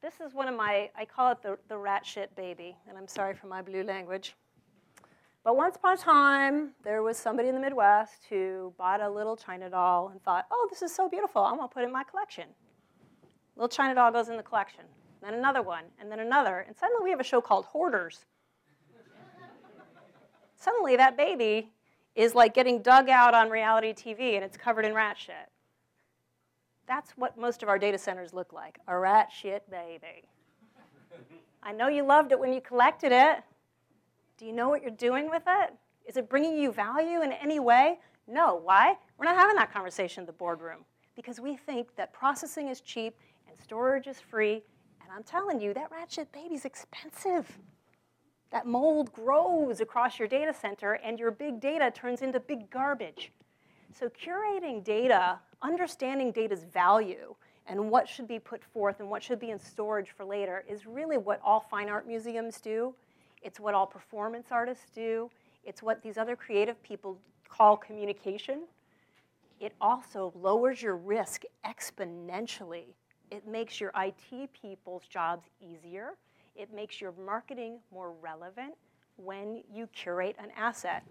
[0.02, 3.08] this is one of my, I call it the, the rat shit baby, and I'm
[3.08, 4.36] sorry for my blue language.
[5.44, 9.36] But once upon a time, there was somebody in the Midwest who bought a little
[9.36, 12.04] China doll and thought, oh, this is so beautiful, I'm gonna put it in my
[12.04, 12.46] collection.
[13.56, 14.84] Little China doll goes in the collection,
[15.22, 18.26] then another one, and then another, and suddenly we have a show called Hoarders.
[20.56, 21.72] suddenly that baby
[22.16, 25.50] is like getting dug out on reality TV and it's covered in rat shit.
[26.88, 30.28] That's what most of our data centers look like a rat shit baby.
[31.64, 33.44] I know you loved it when you collected it.
[34.42, 35.72] Do you know what you're doing with it?
[36.04, 38.00] Is it bringing you value in any way?
[38.28, 38.96] No, why?
[39.20, 40.80] We're not having that conversation in the boardroom
[41.16, 43.16] because we think that processing is cheap
[43.48, 44.64] and storage is free.
[45.00, 47.56] And I'm telling you, that ratchet baby's expensive.
[48.50, 53.32] That mold grows across your data center and your big data turns into big garbage.
[53.94, 57.36] So curating data, understanding data's value,
[57.68, 60.88] and what should be put forth and what should be in storage for later is
[60.88, 62.96] really what all fine art museums do.
[63.42, 65.30] It's what all performance artists do.
[65.64, 67.18] It's what these other creative people
[67.50, 68.64] call communication.
[69.60, 72.86] It also lowers your risk exponentially.
[73.30, 76.14] It makes your IT people's jobs easier.
[76.56, 78.74] It makes your marketing more relevant
[79.18, 81.04] when you curate an asset.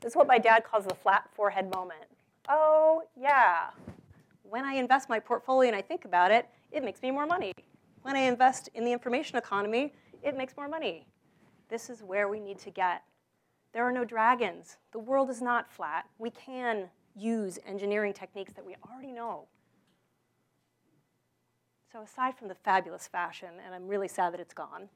[0.00, 2.04] This is what my dad calls the flat forehead moment.
[2.48, 3.70] Oh, yeah.
[4.42, 7.52] When I invest my portfolio and I think about it, it makes me more money.
[8.02, 11.06] When I invest in the information economy, it makes more money.
[11.68, 13.02] This is where we need to get.
[13.72, 14.78] There are no dragons.
[14.92, 16.06] The world is not flat.
[16.18, 19.46] We can use engineering techniques that we already know.
[21.92, 24.88] So aside from the fabulous fashion, and I'm really sad that it's gone,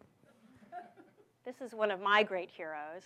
[1.45, 3.03] this is one of my great heroes,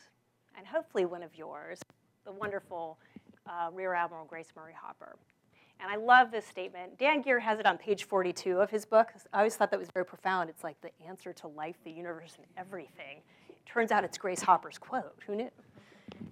[0.57, 1.81] and hopefully one of yours,
[2.25, 2.99] the wonderful
[3.47, 5.17] uh, Rear Admiral Grace Murray Hopper.
[5.79, 6.99] And I love this statement.
[6.99, 9.12] Dan Geer has it on page 42 of his book.
[9.33, 10.49] I always thought that was very profound.
[10.49, 13.21] It's like the answer to life, the universe, and everything.
[13.67, 15.19] Turns out it's Grace Hopper's quote.
[15.27, 15.51] Who knew?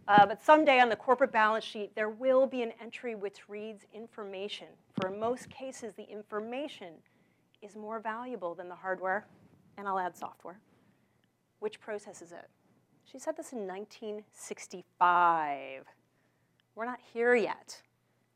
[0.07, 3.85] Uh, but someday on the corporate balance sheet, there will be an entry which reads
[3.93, 4.69] information.
[5.01, 6.95] For in most cases, the information
[7.63, 9.27] is more valuable than the hardware,
[9.77, 10.59] and I'll add software.
[11.59, 12.49] Which processes it?
[13.05, 15.85] She said this in 1965.
[16.75, 17.81] We're not here yet,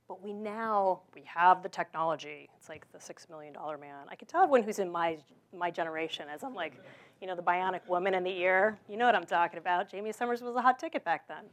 [0.07, 2.49] but we now we have the technology.
[2.57, 4.07] It's like the six million dollar man.
[4.09, 5.19] I can tell everyone who's in my
[5.57, 6.75] my generation as I'm like,
[7.21, 8.79] you know, the bionic woman in the ear.
[8.89, 9.91] You know what I'm talking about.
[9.91, 11.45] Jaime Sommers was a hot ticket back then.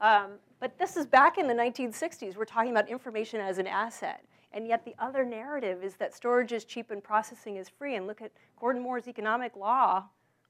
[0.00, 2.36] Um, but this is back in the 1960s.
[2.36, 4.24] We're talking about information as an asset.
[4.52, 7.96] And yet the other narrative is that storage is cheap and processing is free.
[7.96, 10.04] And look at Gordon Moore's economic law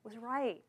[0.04, 0.62] was right.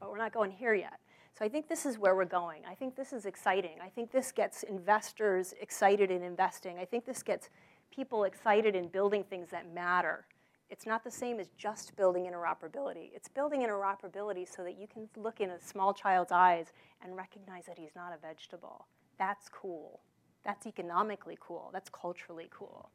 [0.00, 0.98] But we're not going here yet.
[1.38, 2.62] So I think this is where we're going.
[2.68, 3.76] I think this is exciting.
[3.82, 6.78] I think this gets investors excited in investing.
[6.78, 7.48] I think this gets
[7.94, 10.26] people excited in building things that matter.
[10.70, 13.10] It's not the same as just building interoperability.
[13.14, 17.64] It's building interoperability so that you can look in a small child's eyes and recognize
[17.66, 18.86] that he's not a vegetable.
[19.18, 20.00] That's cool.
[20.44, 21.70] That's economically cool.
[21.72, 22.90] That's culturally cool.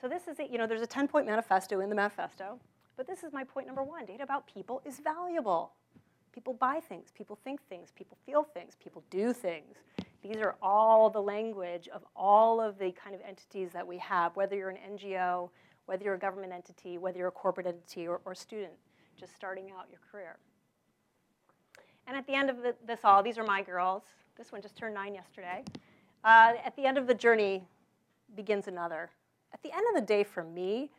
[0.00, 0.50] So this is it.
[0.50, 2.58] You know, there's a 10-point manifesto in the manifesto,
[2.96, 4.04] but this is my point number one.
[4.06, 5.72] Data about people is valuable.
[6.32, 9.76] People buy things, people think things, people feel things, people do things.
[10.20, 14.34] These are all the language of all of the kind of entities that we have,
[14.34, 15.50] whether you're an NGO,
[15.86, 18.72] whether you're a government entity, whether you're a corporate entity or, or student,
[19.18, 20.36] just starting out your career.
[22.06, 24.02] And at the end of the, this all, these are my girls.
[24.36, 25.64] This one just turned nine yesterday.
[26.24, 27.62] Uh, at the end of the journey
[28.34, 29.10] begins another.
[29.52, 30.90] At the end of the day, for me,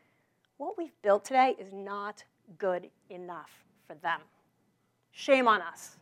[0.57, 2.23] what we've built today is not
[2.57, 3.51] good enough
[3.85, 4.21] for them.
[5.11, 5.97] Shame on us.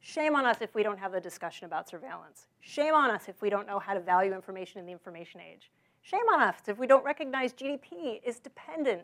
[0.00, 2.46] Shame on us if we don't have the discussion about surveillance.
[2.60, 5.70] Shame on us if we don't know how to value information in the information age.
[6.08, 9.02] Shame on us if we don't recognize GDP is dependent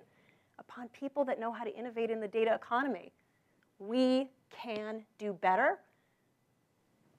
[0.61, 3.11] upon people that know how to innovate in the data economy.
[3.80, 5.80] We can do better.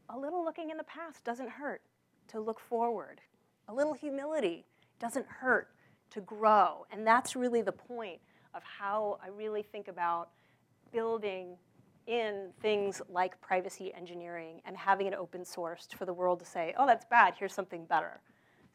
[0.08, 1.82] A little looking in the past doesn't hurt
[2.30, 3.20] to look forward.
[3.68, 4.64] A little humility
[5.00, 5.68] doesn't hurt
[6.12, 6.86] to grow.
[6.90, 8.22] And that's really the point
[8.54, 10.30] of how I really think about
[10.94, 11.58] building
[12.08, 16.74] in things like privacy engineering and having it open sourced for the world to say,
[16.78, 18.22] oh, that's bad, here's something better.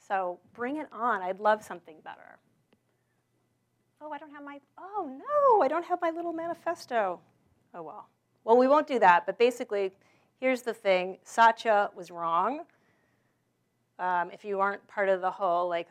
[0.09, 1.23] So bring it on.
[1.23, 2.39] I'd love something better.
[4.01, 7.21] Oh, I don't have my, oh no, I don't have my little manifesto.
[7.75, 8.09] Oh well.
[8.45, 9.93] Well, we won't do that, but basically,
[10.41, 12.61] here's the thing Satya was wrong.
[13.99, 15.89] Um, if you aren't part of the whole like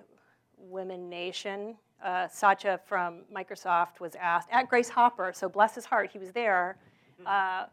[0.58, 6.10] women nation, uh, Satya from Microsoft was asked at Grace Hopper, so bless his heart,
[6.12, 6.78] he was there.
[7.26, 7.66] Uh,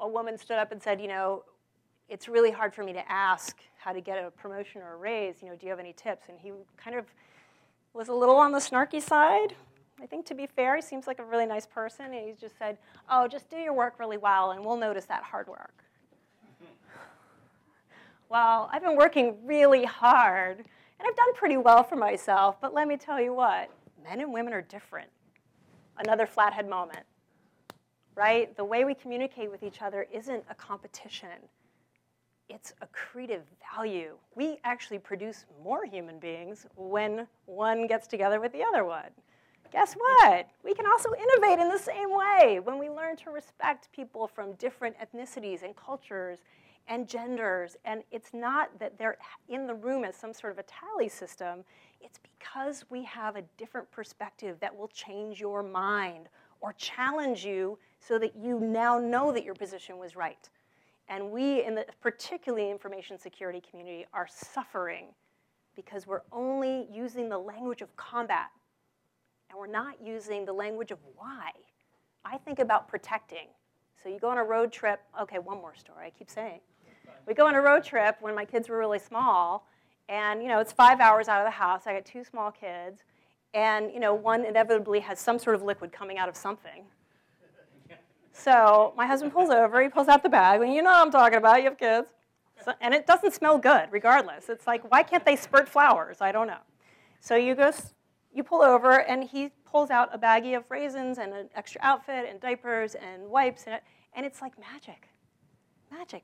[0.00, 1.42] a woman stood up and said, you know,
[2.08, 5.42] it's really hard for me to ask how to get a promotion or a raise.
[5.42, 6.26] You know, do you have any tips?
[6.28, 7.06] And he kind of
[7.94, 9.54] was a little on the snarky side.
[10.00, 12.06] I think to be fair, he seems like a really nice person.
[12.06, 12.78] And he just said,
[13.10, 15.84] oh, just do your work really well and we'll notice that hard work.
[18.28, 22.88] well, I've been working really hard and I've done pretty well for myself, but let
[22.88, 23.70] me tell you what,
[24.02, 25.08] men and women are different.
[25.98, 27.04] Another flathead moment,
[28.14, 28.54] right?
[28.56, 31.28] The way we communicate with each other isn't a competition
[32.48, 33.42] it's accretive
[33.74, 34.16] value.
[34.34, 39.10] We actually produce more human beings when one gets together with the other one.
[39.72, 40.48] guess what?
[40.62, 44.52] We can also innovate in the same way when we learn to respect people from
[44.54, 46.38] different ethnicities and cultures
[46.88, 47.76] and genders.
[47.84, 49.18] And it's not that they're
[49.48, 51.64] in the room as some sort of a tally system,
[52.00, 56.28] it's because we have a different perspective that will change your mind
[56.60, 60.48] or challenge you so that you now know that your position was right.
[61.08, 65.06] And we, in the particularly information security community, are suffering
[65.76, 68.48] because we're only using the language of combat
[69.50, 71.50] and we're not using the language of why.
[72.24, 73.48] I think about protecting.
[74.02, 76.60] So you go on a road trip, okay, one more story, I keep saying.
[77.26, 79.66] We go on a road trip when my kids were really small,
[80.08, 81.82] and you know, it's five hours out of the house.
[81.86, 83.02] I got two small kids,
[83.54, 86.84] and you know, one inevitably has some sort of liquid coming out of something.
[88.36, 91.10] So my husband pulls over, he pulls out the bag, and you know what I'm
[91.10, 92.08] talking about, you have kids.
[92.62, 94.48] So, and it doesn't smell good, regardless.
[94.48, 96.20] It's like, why can't they spurt flowers?
[96.20, 96.60] I don't know.
[97.20, 97.72] So you go,
[98.34, 102.26] you pull over, and he pulls out a baggie of raisins and an extra outfit
[102.28, 103.80] and diapers and wipes, and,
[104.12, 105.08] and it's like magic.
[105.90, 106.22] Magic.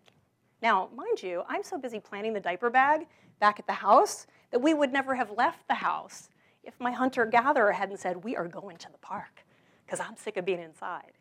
[0.60, 3.06] Now, mind you, I'm so busy planning the diaper bag
[3.40, 6.28] back at the house that we would never have left the house
[6.62, 9.44] if my hunter gatherer hadn't said, We are going to the park,
[9.84, 11.12] because I'm sick of being inside.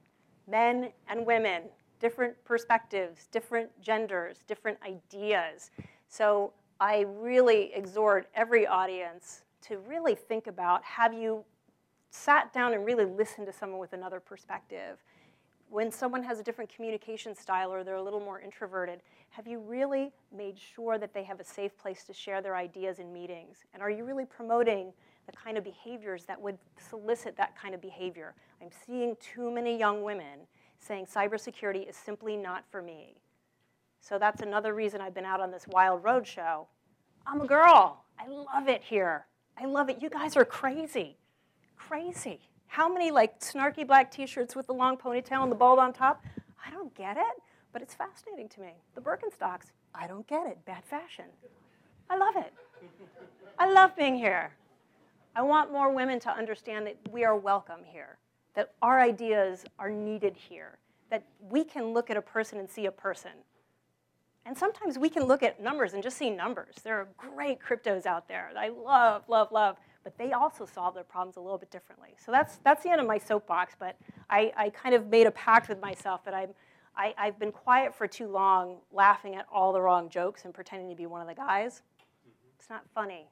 [0.48, 1.64] Men and women,
[2.00, 5.72] different perspectives, different genders, different ideas.
[6.08, 11.46] So I really exhort every audience to really think about have you
[12.10, 14.98] sat down and really listened to someone with another perspective?
[15.70, 19.60] When someone has a different communication style or they're a little more introverted, have you
[19.60, 23.60] really made sure that they have a safe place to share their ideas in meetings?
[23.74, 24.92] And are you really promoting
[25.26, 26.58] the kind of behaviors that would
[26.90, 28.34] solicit that kind of behavior?
[28.62, 30.48] I'm seeing too many young women
[30.80, 33.16] saying cybersecurity is simply not for me.
[34.00, 36.68] So that's another reason I've been out on this wild road show.
[37.28, 38.04] I'm a girl.
[38.20, 39.26] I love it here.
[39.58, 40.02] I love it.
[40.02, 41.18] You guys are crazy.
[41.78, 42.40] Crazy.
[42.68, 46.24] How many like snarky black t-shirts with the long ponytail and the bald on top?
[46.66, 47.42] I don't get it
[47.74, 48.74] but it's fascinating to me.
[48.96, 50.64] The Birkenstocks, I don't get it.
[50.66, 51.26] Bad fashion.
[52.10, 52.54] I love it.
[53.58, 54.52] I love being here.
[55.36, 58.18] I want more women to understand that we are welcome here,
[58.56, 60.78] that our ideas are needed here,
[61.10, 63.32] that we can look at a person and see a person.
[64.46, 66.76] And sometimes we can look at numbers and just see numbers.
[66.84, 70.96] There are great cryptos out there that I love, love, love, but they also solve
[70.96, 72.16] their problems a little bit differently.
[72.18, 73.98] So that's, that's the end of my soapbox, but
[74.30, 76.50] I, I kind of made a pact with myself that I'm
[76.96, 80.90] I, I've been quiet for too long, laughing at all the wrong jokes and pretending
[80.90, 81.82] to be one of the guys.
[82.60, 83.28] It's not funny.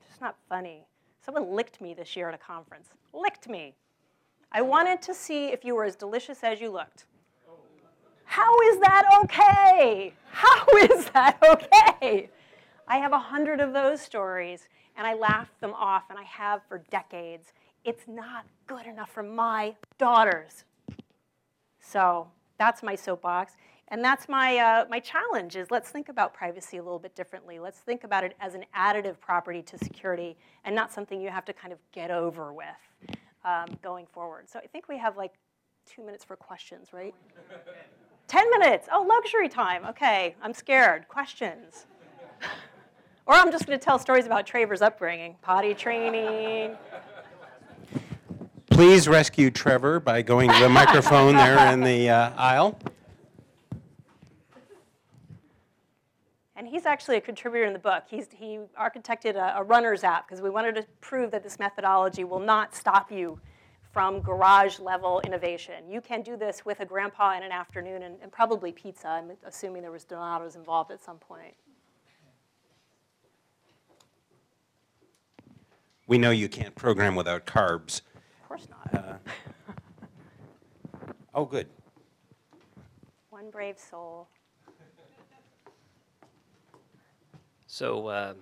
[0.00, 0.86] It's just not funny.
[1.24, 2.88] Someone licked me this year at a conference.
[3.12, 3.74] Licked me.
[4.50, 7.06] I wanted to see if you were as delicious as you looked.
[8.24, 10.14] How is that okay?
[10.30, 12.28] How is that okay?
[12.88, 16.62] I have a hundred of those stories, and I laugh them off, and I have
[16.68, 17.52] for decades.
[17.84, 20.64] It's not good enough for my daughters.
[21.78, 23.56] So that's my soapbox.
[23.92, 27.58] And that's my, uh, my challenge is let's think about privacy a little bit differently.
[27.58, 30.34] Let's think about it as an additive property to security
[30.64, 32.64] and not something you have to kind of get over with
[33.44, 34.48] um, going forward.
[34.48, 35.34] So I think we have like
[35.84, 37.14] two minutes for questions, right?
[38.28, 38.88] 10 minutes.
[38.90, 39.84] Oh, luxury time.
[39.84, 41.06] Okay, I'm scared.
[41.08, 41.84] Questions.
[43.26, 46.76] or I'm just going to tell stories about Trevor's upbringing, potty training,
[48.70, 52.78] Please rescue Trevor by going to the microphone there in the uh, aisle.
[56.62, 58.04] And he's actually a contributor in the book.
[58.08, 62.22] He's, he architected a, a runner's app because we wanted to prove that this methodology
[62.22, 63.40] will not stop you
[63.92, 65.90] from garage level innovation.
[65.90, 69.08] You can do this with a grandpa in an afternoon and, and probably pizza.
[69.08, 71.52] I'm assuming there was Donato's involved at some point.
[76.06, 78.02] We know you can't program without carbs
[78.40, 78.94] Of course not.
[78.94, 79.14] Uh,
[81.34, 81.66] oh, good.
[83.30, 84.28] One brave soul.
[87.72, 88.36] So, um,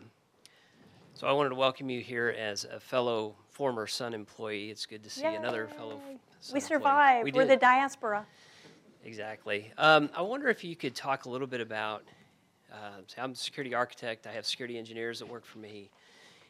[1.14, 4.70] so I wanted to welcome you here as a fellow former Sun employee.
[4.70, 5.36] It's good to see Yay.
[5.36, 6.00] another fellow.
[6.40, 7.24] Sun we survived.
[7.26, 8.26] We We're the diaspora.
[9.04, 9.70] Exactly.
[9.78, 12.02] Um, I wonder if you could talk a little bit about.
[12.72, 14.26] Uh, I'm a security architect.
[14.26, 15.90] I have security engineers that work for me.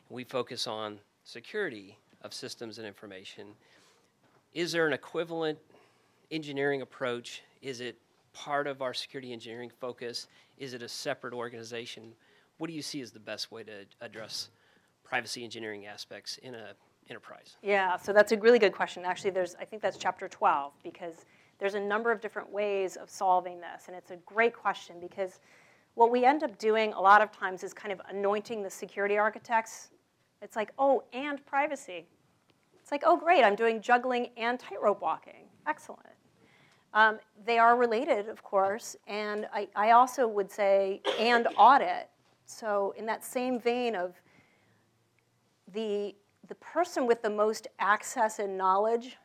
[0.09, 3.49] We focus on security of systems and information.
[4.55, 5.59] Is there an equivalent
[6.31, 7.43] engineering approach?
[7.61, 7.99] Is it
[8.33, 10.29] part of our security engineering focus?
[10.57, 12.15] Is it a separate organization?
[12.61, 14.51] What do you see as the best way to address
[15.03, 16.75] privacy engineering aspects in a
[17.09, 17.57] enterprise?
[17.63, 19.05] Yeah, so that's a really good question.
[19.05, 21.25] Actually, there's I think that's chapter 12 because
[21.59, 25.41] there's a number of different ways of solving this, and it's a great question because
[25.95, 29.19] what we end up doing a lot of times is kind of anointing the security
[29.19, 29.91] architects
[30.43, 32.07] it's like, oh, and privacy.
[32.81, 35.49] It's like, oh, great, I'm doing juggling and tightrope walking.
[35.67, 36.07] Excellent.
[36.93, 42.09] Um, they are related, of course, and I, I also would say, and audit.
[42.51, 44.21] So, in that same vein of
[45.73, 46.17] the,
[46.49, 49.17] the person with the most access and knowledge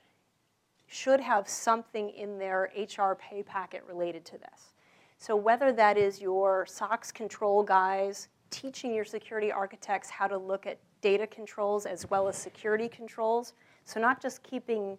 [0.88, 4.74] should have something in their HR pay packet related to this.
[5.18, 10.68] So, whether that is your SOX control guys teaching your security architects how to look
[10.68, 13.54] at data controls as well as security controls,
[13.86, 14.98] so not just keeping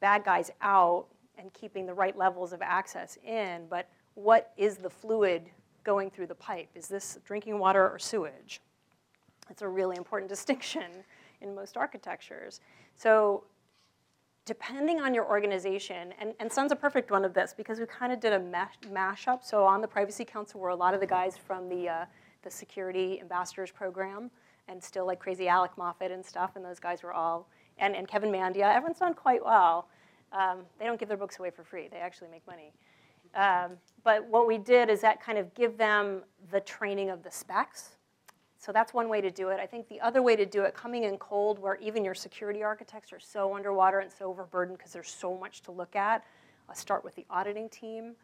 [0.00, 1.06] bad guys out
[1.38, 5.50] and keeping the right levels of access in, but what is the fluid
[5.86, 6.68] going through the pipe?
[6.74, 8.60] Is this drinking water or sewage?
[9.48, 10.90] It's a really important distinction
[11.40, 12.60] in most architectures.
[12.96, 13.44] So
[14.44, 18.12] depending on your organization, and, and Sun's a perfect one of this because we kind
[18.12, 19.44] of did a mash, mashup.
[19.44, 22.04] So on the Privacy Council were a lot of the guys from the, uh,
[22.42, 24.30] the Security Ambassadors Program
[24.68, 28.08] and still like crazy Alec Muffett and stuff, and those guys were all, and, and
[28.08, 28.74] Kevin Mandia.
[28.74, 29.88] Everyone's done quite well.
[30.32, 31.86] Um, they don't give their books away for free.
[31.88, 32.72] They actually make money.
[33.36, 33.72] Um,
[34.02, 37.90] but what we did is that kind of give them the training of the specs.
[38.58, 39.60] So that's one way to do it.
[39.60, 42.62] I think the other way to do it, coming in cold, where even your security
[42.62, 46.24] architects are so underwater and so overburdened because there's so much to look at,
[46.68, 48.14] I'll start with the auditing team.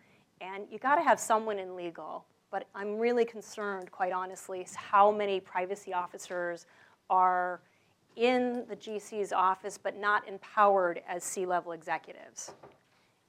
[0.41, 2.25] And you got to have someone in legal.
[2.51, 6.67] But I'm really concerned, quite honestly, how many privacy officers
[7.09, 7.61] are
[8.17, 12.53] in the GC's office but not empowered as C-level executives.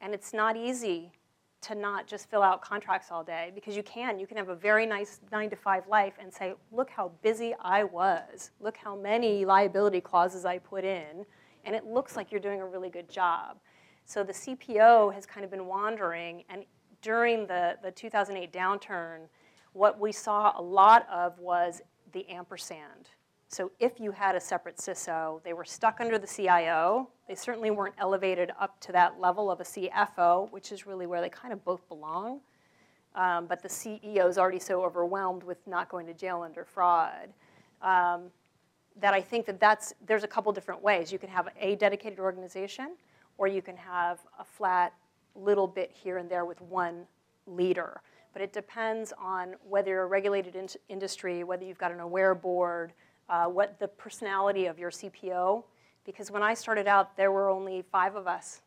[0.02, 1.12] And it's not easy
[1.64, 4.20] to not just fill out contracts all day because you can.
[4.20, 7.54] You can have a very nice nine to five life and say, look how busy
[7.62, 8.52] I was.
[8.60, 11.26] Look how many liability clauses I put in.
[11.66, 13.58] And it looks like you're doing a really good job.
[14.06, 16.44] So the CPO has kind of been wandering.
[16.50, 16.66] And
[17.02, 19.22] during the, the 2008 downturn,
[19.72, 23.10] what we saw a lot of was the ampersand.
[23.48, 27.10] So if you had a separate CISO, they were stuck under the CIO.
[27.28, 31.22] They certainly weren't elevated up to that level of a CFO, which is really where
[31.22, 32.42] they kind of both belong.
[33.16, 37.30] Um, but the CEO is already so overwhelmed with not going to jail under fraud
[37.82, 38.24] um,
[39.00, 41.12] that I think that that's, there's a couple different ways.
[41.12, 42.96] You can have a dedicated organization,
[43.38, 44.94] or you can have a flat
[45.36, 47.06] little bit here and there with one
[47.46, 48.02] leader.
[48.34, 52.34] But it depends on whether you're a regulated in- industry, whether you've got an aware
[52.34, 52.94] board,
[53.30, 55.64] uh, what the personality of your CPO,
[56.06, 58.62] because when I started out, there were only five of us,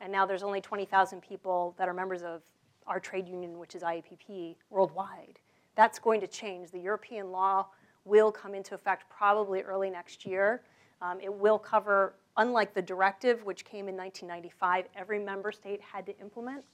[0.00, 2.42] and now there's only 20,000 people that are members of
[2.86, 5.38] our trade union, which is IAPP, worldwide.
[5.74, 6.70] That's going to change.
[6.70, 7.66] The European law
[8.04, 10.62] will come into effect probably early next year.
[11.00, 16.06] Um, it will cover, unlike the directive, which came in 1995, every member state had
[16.06, 16.64] to implement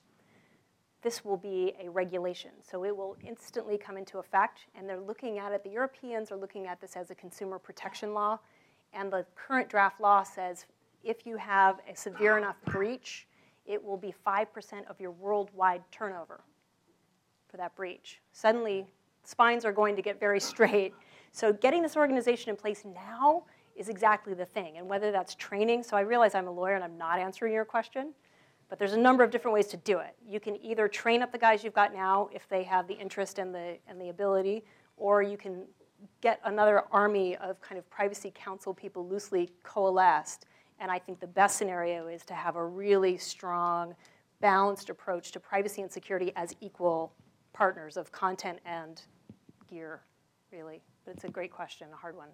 [1.02, 2.50] this will be a regulation.
[2.60, 6.36] So it will instantly come into effect, and they're looking at it, the Europeans are
[6.36, 8.38] looking at this as a consumer protection law,
[8.92, 10.66] and the current draft law says
[11.04, 13.26] if you have a severe enough breach,
[13.66, 14.46] it will be 5%
[14.88, 16.40] of your worldwide turnover
[17.48, 18.20] for that breach.
[18.32, 18.86] Suddenly,
[19.24, 20.94] spines are going to get very straight.
[21.32, 23.44] So getting this organization in place now
[23.76, 26.82] is exactly the thing, and whether that's training, so I realize I'm a lawyer and
[26.82, 28.12] I'm not answering your question,
[28.68, 30.16] but there's a number of different ways to do it.
[30.26, 33.38] You can either train up the guys you've got now if they have the interest
[33.38, 34.64] and the, and the ability,
[34.96, 35.62] or you can
[36.20, 40.46] get another army of kind of privacy council people loosely coalesced.
[40.80, 43.94] And I think the best scenario is to have a really strong,
[44.40, 47.12] balanced approach to privacy and security as equal
[47.52, 49.02] partners of content and
[49.68, 50.02] gear,
[50.52, 50.80] really.
[51.04, 52.28] But it's a great question, a hard one.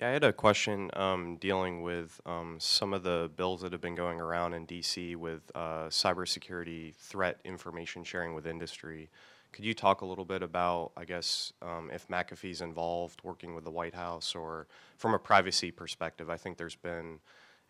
[0.00, 3.80] Yeah, I had a question um, dealing with um, some of the bills that have
[3.80, 9.10] been going around in DC with uh, cybersecurity threat information sharing with industry.
[9.52, 13.64] Could you talk a little bit about, I guess, um, if McAfee's involved working with
[13.64, 16.30] the White House or from a privacy perspective?
[16.30, 17.18] I think there's been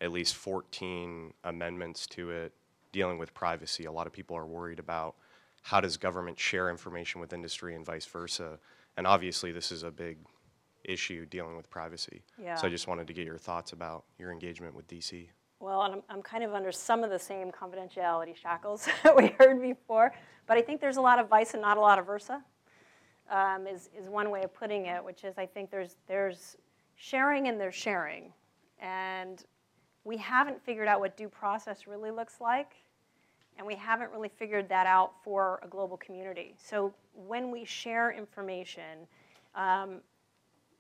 [0.00, 2.52] at least 14 amendments to it
[2.92, 3.84] dealing with privacy.
[3.84, 5.14] A lot of people are worried about
[5.62, 8.58] how does government share information with industry and vice versa.
[8.96, 10.18] And obviously, this is a big
[10.84, 12.22] issue dealing with privacy.
[12.42, 12.56] Yeah.
[12.56, 15.28] So I just wanted to get your thoughts about your engagement with DC.
[15.60, 19.60] Well, I'm, I'm kind of under some of the same confidentiality shackles that we heard
[19.60, 20.12] before,
[20.46, 22.42] but I think there's a lot of vice and not a lot of versa,
[23.28, 26.56] um, is, is one way of putting it, which is I think there's, there's
[26.94, 28.32] sharing and there's sharing.
[28.80, 29.44] And
[30.04, 32.76] we haven't figured out what due process really looks like,
[33.58, 36.54] and we haven't really figured that out for a global community.
[36.56, 36.94] So
[37.26, 39.08] when we share information,
[39.56, 39.96] um,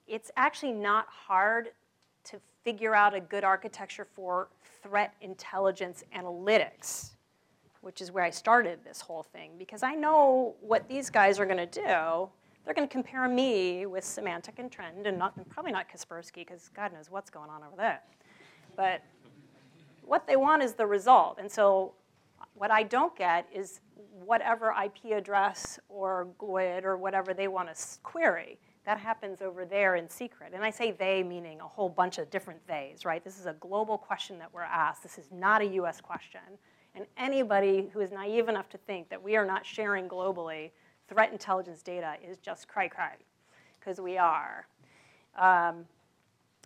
[0.06, 1.70] it's actually not hard
[2.30, 4.48] to figure out a good architecture for
[4.82, 7.10] threat intelligence analytics,
[7.80, 11.46] which is where I started this whole thing, because I know what these guys are
[11.46, 12.28] going to do.
[12.64, 16.34] they're going to compare me with Symantec and Trend, and, not, and probably not Kaspersky,
[16.46, 18.02] because God knows what's going on over there.
[18.76, 19.02] But
[20.04, 21.38] what they want is the result.
[21.38, 21.94] And so
[22.54, 23.80] what I don't get is
[24.24, 28.58] whatever IP address or GUID or whatever they want to query.
[28.88, 30.52] That happens over there in secret.
[30.54, 33.22] And I say they meaning a whole bunch of different theys, right?
[33.22, 35.02] This is a global question that we're asked.
[35.02, 36.40] This is not a US question.
[36.94, 40.70] And anybody who is naive enough to think that we are not sharing globally
[41.06, 43.16] threat intelligence data is just cry cry,
[43.78, 44.66] because we are.
[45.36, 45.84] Um,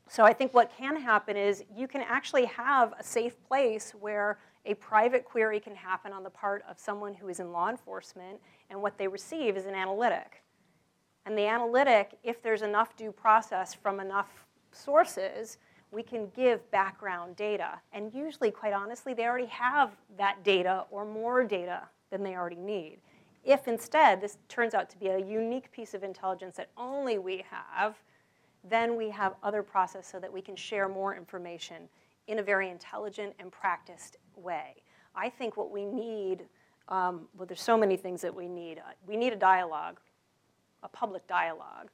[0.09, 4.39] so I think what can happen is you can actually have a safe place where
[4.64, 8.39] a private query can happen on the part of someone who is in law enforcement,
[8.70, 10.41] and what they receive is an analytic.
[11.25, 15.59] And the analytic, if there's enough due process from enough sources,
[15.91, 17.81] we can give background data.
[17.93, 22.57] And usually, quite honestly, they already have that data or more data than they already
[22.57, 22.99] need.
[23.45, 27.45] If instead this turns out to be a unique piece of intelligence that only we
[27.51, 27.97] have,
[28.68, 31.89] then we have other process so that we can share more information
[32.29, 34.77] in a very intelligent and practiced way.
[35.14, 36.45] I think what we need,
[36.89, 38.79] um, well, there's so many things that we need.
[38.79, 39.99] Uh, we need a dialogue,
[40.83, 41.89] a public dialogue,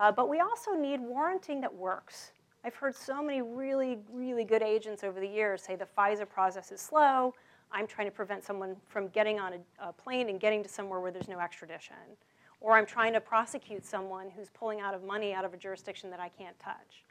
[0.00, 2.32] uh, but we also need warranting that works.
[2.64, 6.72] I've heard so many really, really good agents over the years say the FISA process
[6.72, 7.34] is slow.
[7.70, 11.00] I'm trying to prevent someone from getting on a, a plane and getting to somewhere
[11.00, 11.96] where there's no extradition.
[12.60, 16.08] Or I'm trying to prosecute someone who's pulling out of money out of a jurisdiction
[16.10, 17.04] that I can't touch.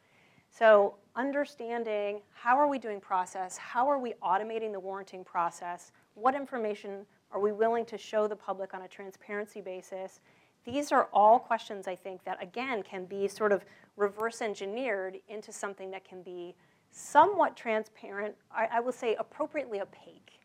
[0.50, 6.36] So understanding how are we doing process, how are we automating the warranting process, what
[6.36, 10.22] information are we willing to show the public on a transparency basis,
[10.66, 13.66] these are all questions I think that again can be sort of
[13.97, 16.55] reverse engineered into something that can be
[16.91, 20.39] somewhat transparent, I, I will say appropriately opaque.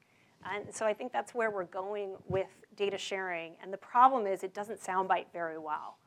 [0.50, 3.52] And so I think that's where we're going with data sharing.
[3.62, 5.98] And the problem is it doesn't soundbite very well.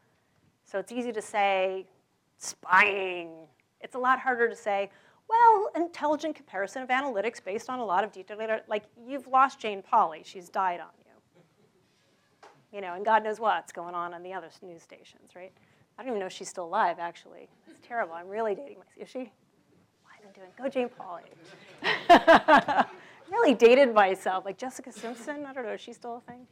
[0.65, 1.85] So it's easy to say
[2.37, 3.31] spying,
[3.81, 4.89] it's a lot harder to say,
[5.29, 8.61] well, intelligent comparison of analytics based on a lot of detailed data.
[8.67, 10.25] Like, you've lost Jane Pauley.
[10.25, 10.89] She's died on
[12.71, 12.81] you.
[12.81, 15.51] Know, and God knows what's going on on the other news stations, right?
[15.97, 17.47] I don't even know if she's still alive, actually.
[17.69, 18.13] It's terrible.
[18.13, 18.97] I'm really dating myself.
[18.97, 19.31] Is she?
[20.03, 20.49] What am I doing?
[20.57, 22.85] Go Jane Pauley.
[23.31, 24.45] really dated myself.
[24.45, 26.45] Like Jessica Simpson, I don't know, is she still a thing?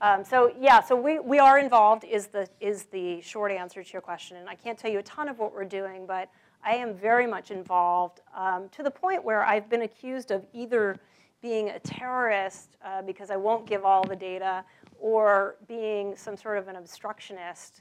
[0.00, 3.92] Um, so yeah, so we, we are involved is the, is the short answer to
[3.92, 4.36] your question.
[4.36, 6.30] And I can't tell you a ton of what we're doing, but
[6.64, 10.98] I am very much involved um, to the point where I've been accused of either
[11.40, 14.64] being a terrorist uh, because I won't give all the data
[15.00, 17.80] or being some sort of an obstructionist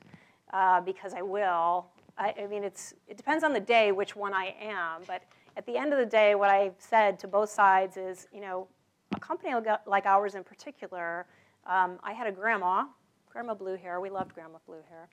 [0.53, 1.88] uh, because I will.
[2.18, 5.24] I, I, mean, it's, it depends on the day which one I am, but
[5.55, 8.68] at the end of the day, what I've said to both sides is, you know,
[9.15, 9.53] a company
[9.86, 11.26] like ours in particular,
[11.65, 12.86] um, I had a grandma,
[13.30, 15.09] Grandma Blue Hair, we loved Grandma Blue Hair,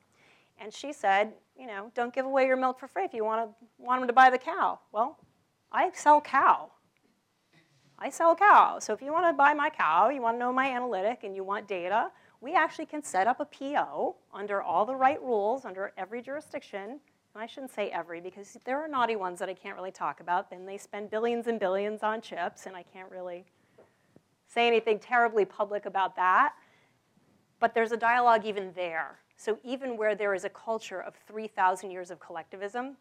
[0.61, 3.49] and she said, you know, don't give away your milk for free if you want,
[3.49, 4.79] to, want them to buy the cow.
[4.93, 5.19] Well,
[5.73, 6.71] I sell cow.
[7.99, 8.79] I sell cow.
[8.81, 11.35] So if you want to buy my cow, you want to know my analytic, and
[11.35, 15.65] you want data, we actually can set up a PO under all the right rules,
[15.65, 17.01] under every jurisdiction.
[17.35, 20.21] And I shouldn't say every, because there are naughty ones that I can't really talk
[20.21, 20.51] about.
[20.51, 23.45] Then they spend billions and billions on chips, and I can't really
[24.47, 26.55] say anything terribly public about that.
[27.61, 29.19] But there's a dialogue even there.
[29.37, 32.97] So even where there is a culture of 3,000 years of collectivism,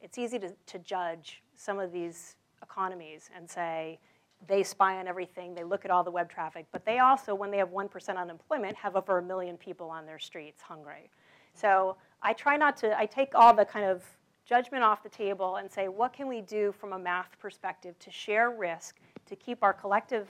[0.00, 3.98] it's easy to, to judge some of these economies and say
[4.46, 7.50] they spy on everything, they look at all the web traffic, but they also, when
[7.50, 11.10] they have 1% unemployment, have over a million people on their streets hungry.
[11.54, 14.02] So I try not to, I take all the kind of
[14.46, 18.10] judgment off the table and say, what can we do from a math perspective to
[18.10, 18.96] share risk,
[19.26, 20.28] to keep our collective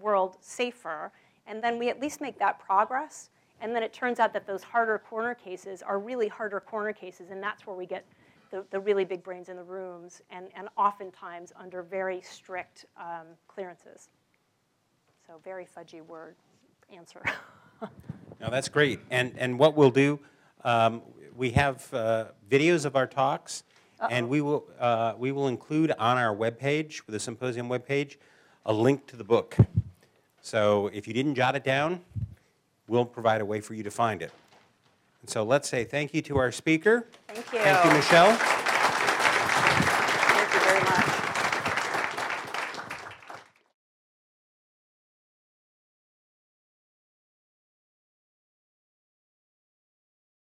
[0.00, 1.12] world safer,
[1.46, 4.62] and then we at least make that progress and then it turns out that those
[4.62, 8.04] harder corner cases are really harder corner cases, and that's where we get
[8.50, 13.26] the, the really big brains in the rooms, and, and oftentimes under very strict um,
[13.48, 14.08] clearances.
[15.26, 16.36] So very fudgy word
[16.92, 17.22] answer.
[18.40, 19.00] no, that's great.
[19.10, 20.20] And, and what we'll do,
[20.64, 21.02] um,
[21.36, 23.64] we have uh, videos of our talks,
[24.00, 24.08] Uh-oh.
[24.10, 28.16] and we will, uh, we will include on our webpage, the symposium webpage,
[28.66, 29.56] a link to the book.
[30.40, 32.00] So if you didn't jot it down,
[32.86, 34.30] we'll provide a way for you to find it.
[35.24, 37.08] And so let's say thank you to our speaker.
[37.28, 37.58] Thank you.
[37.60, 38.63] Thank you, Michelle.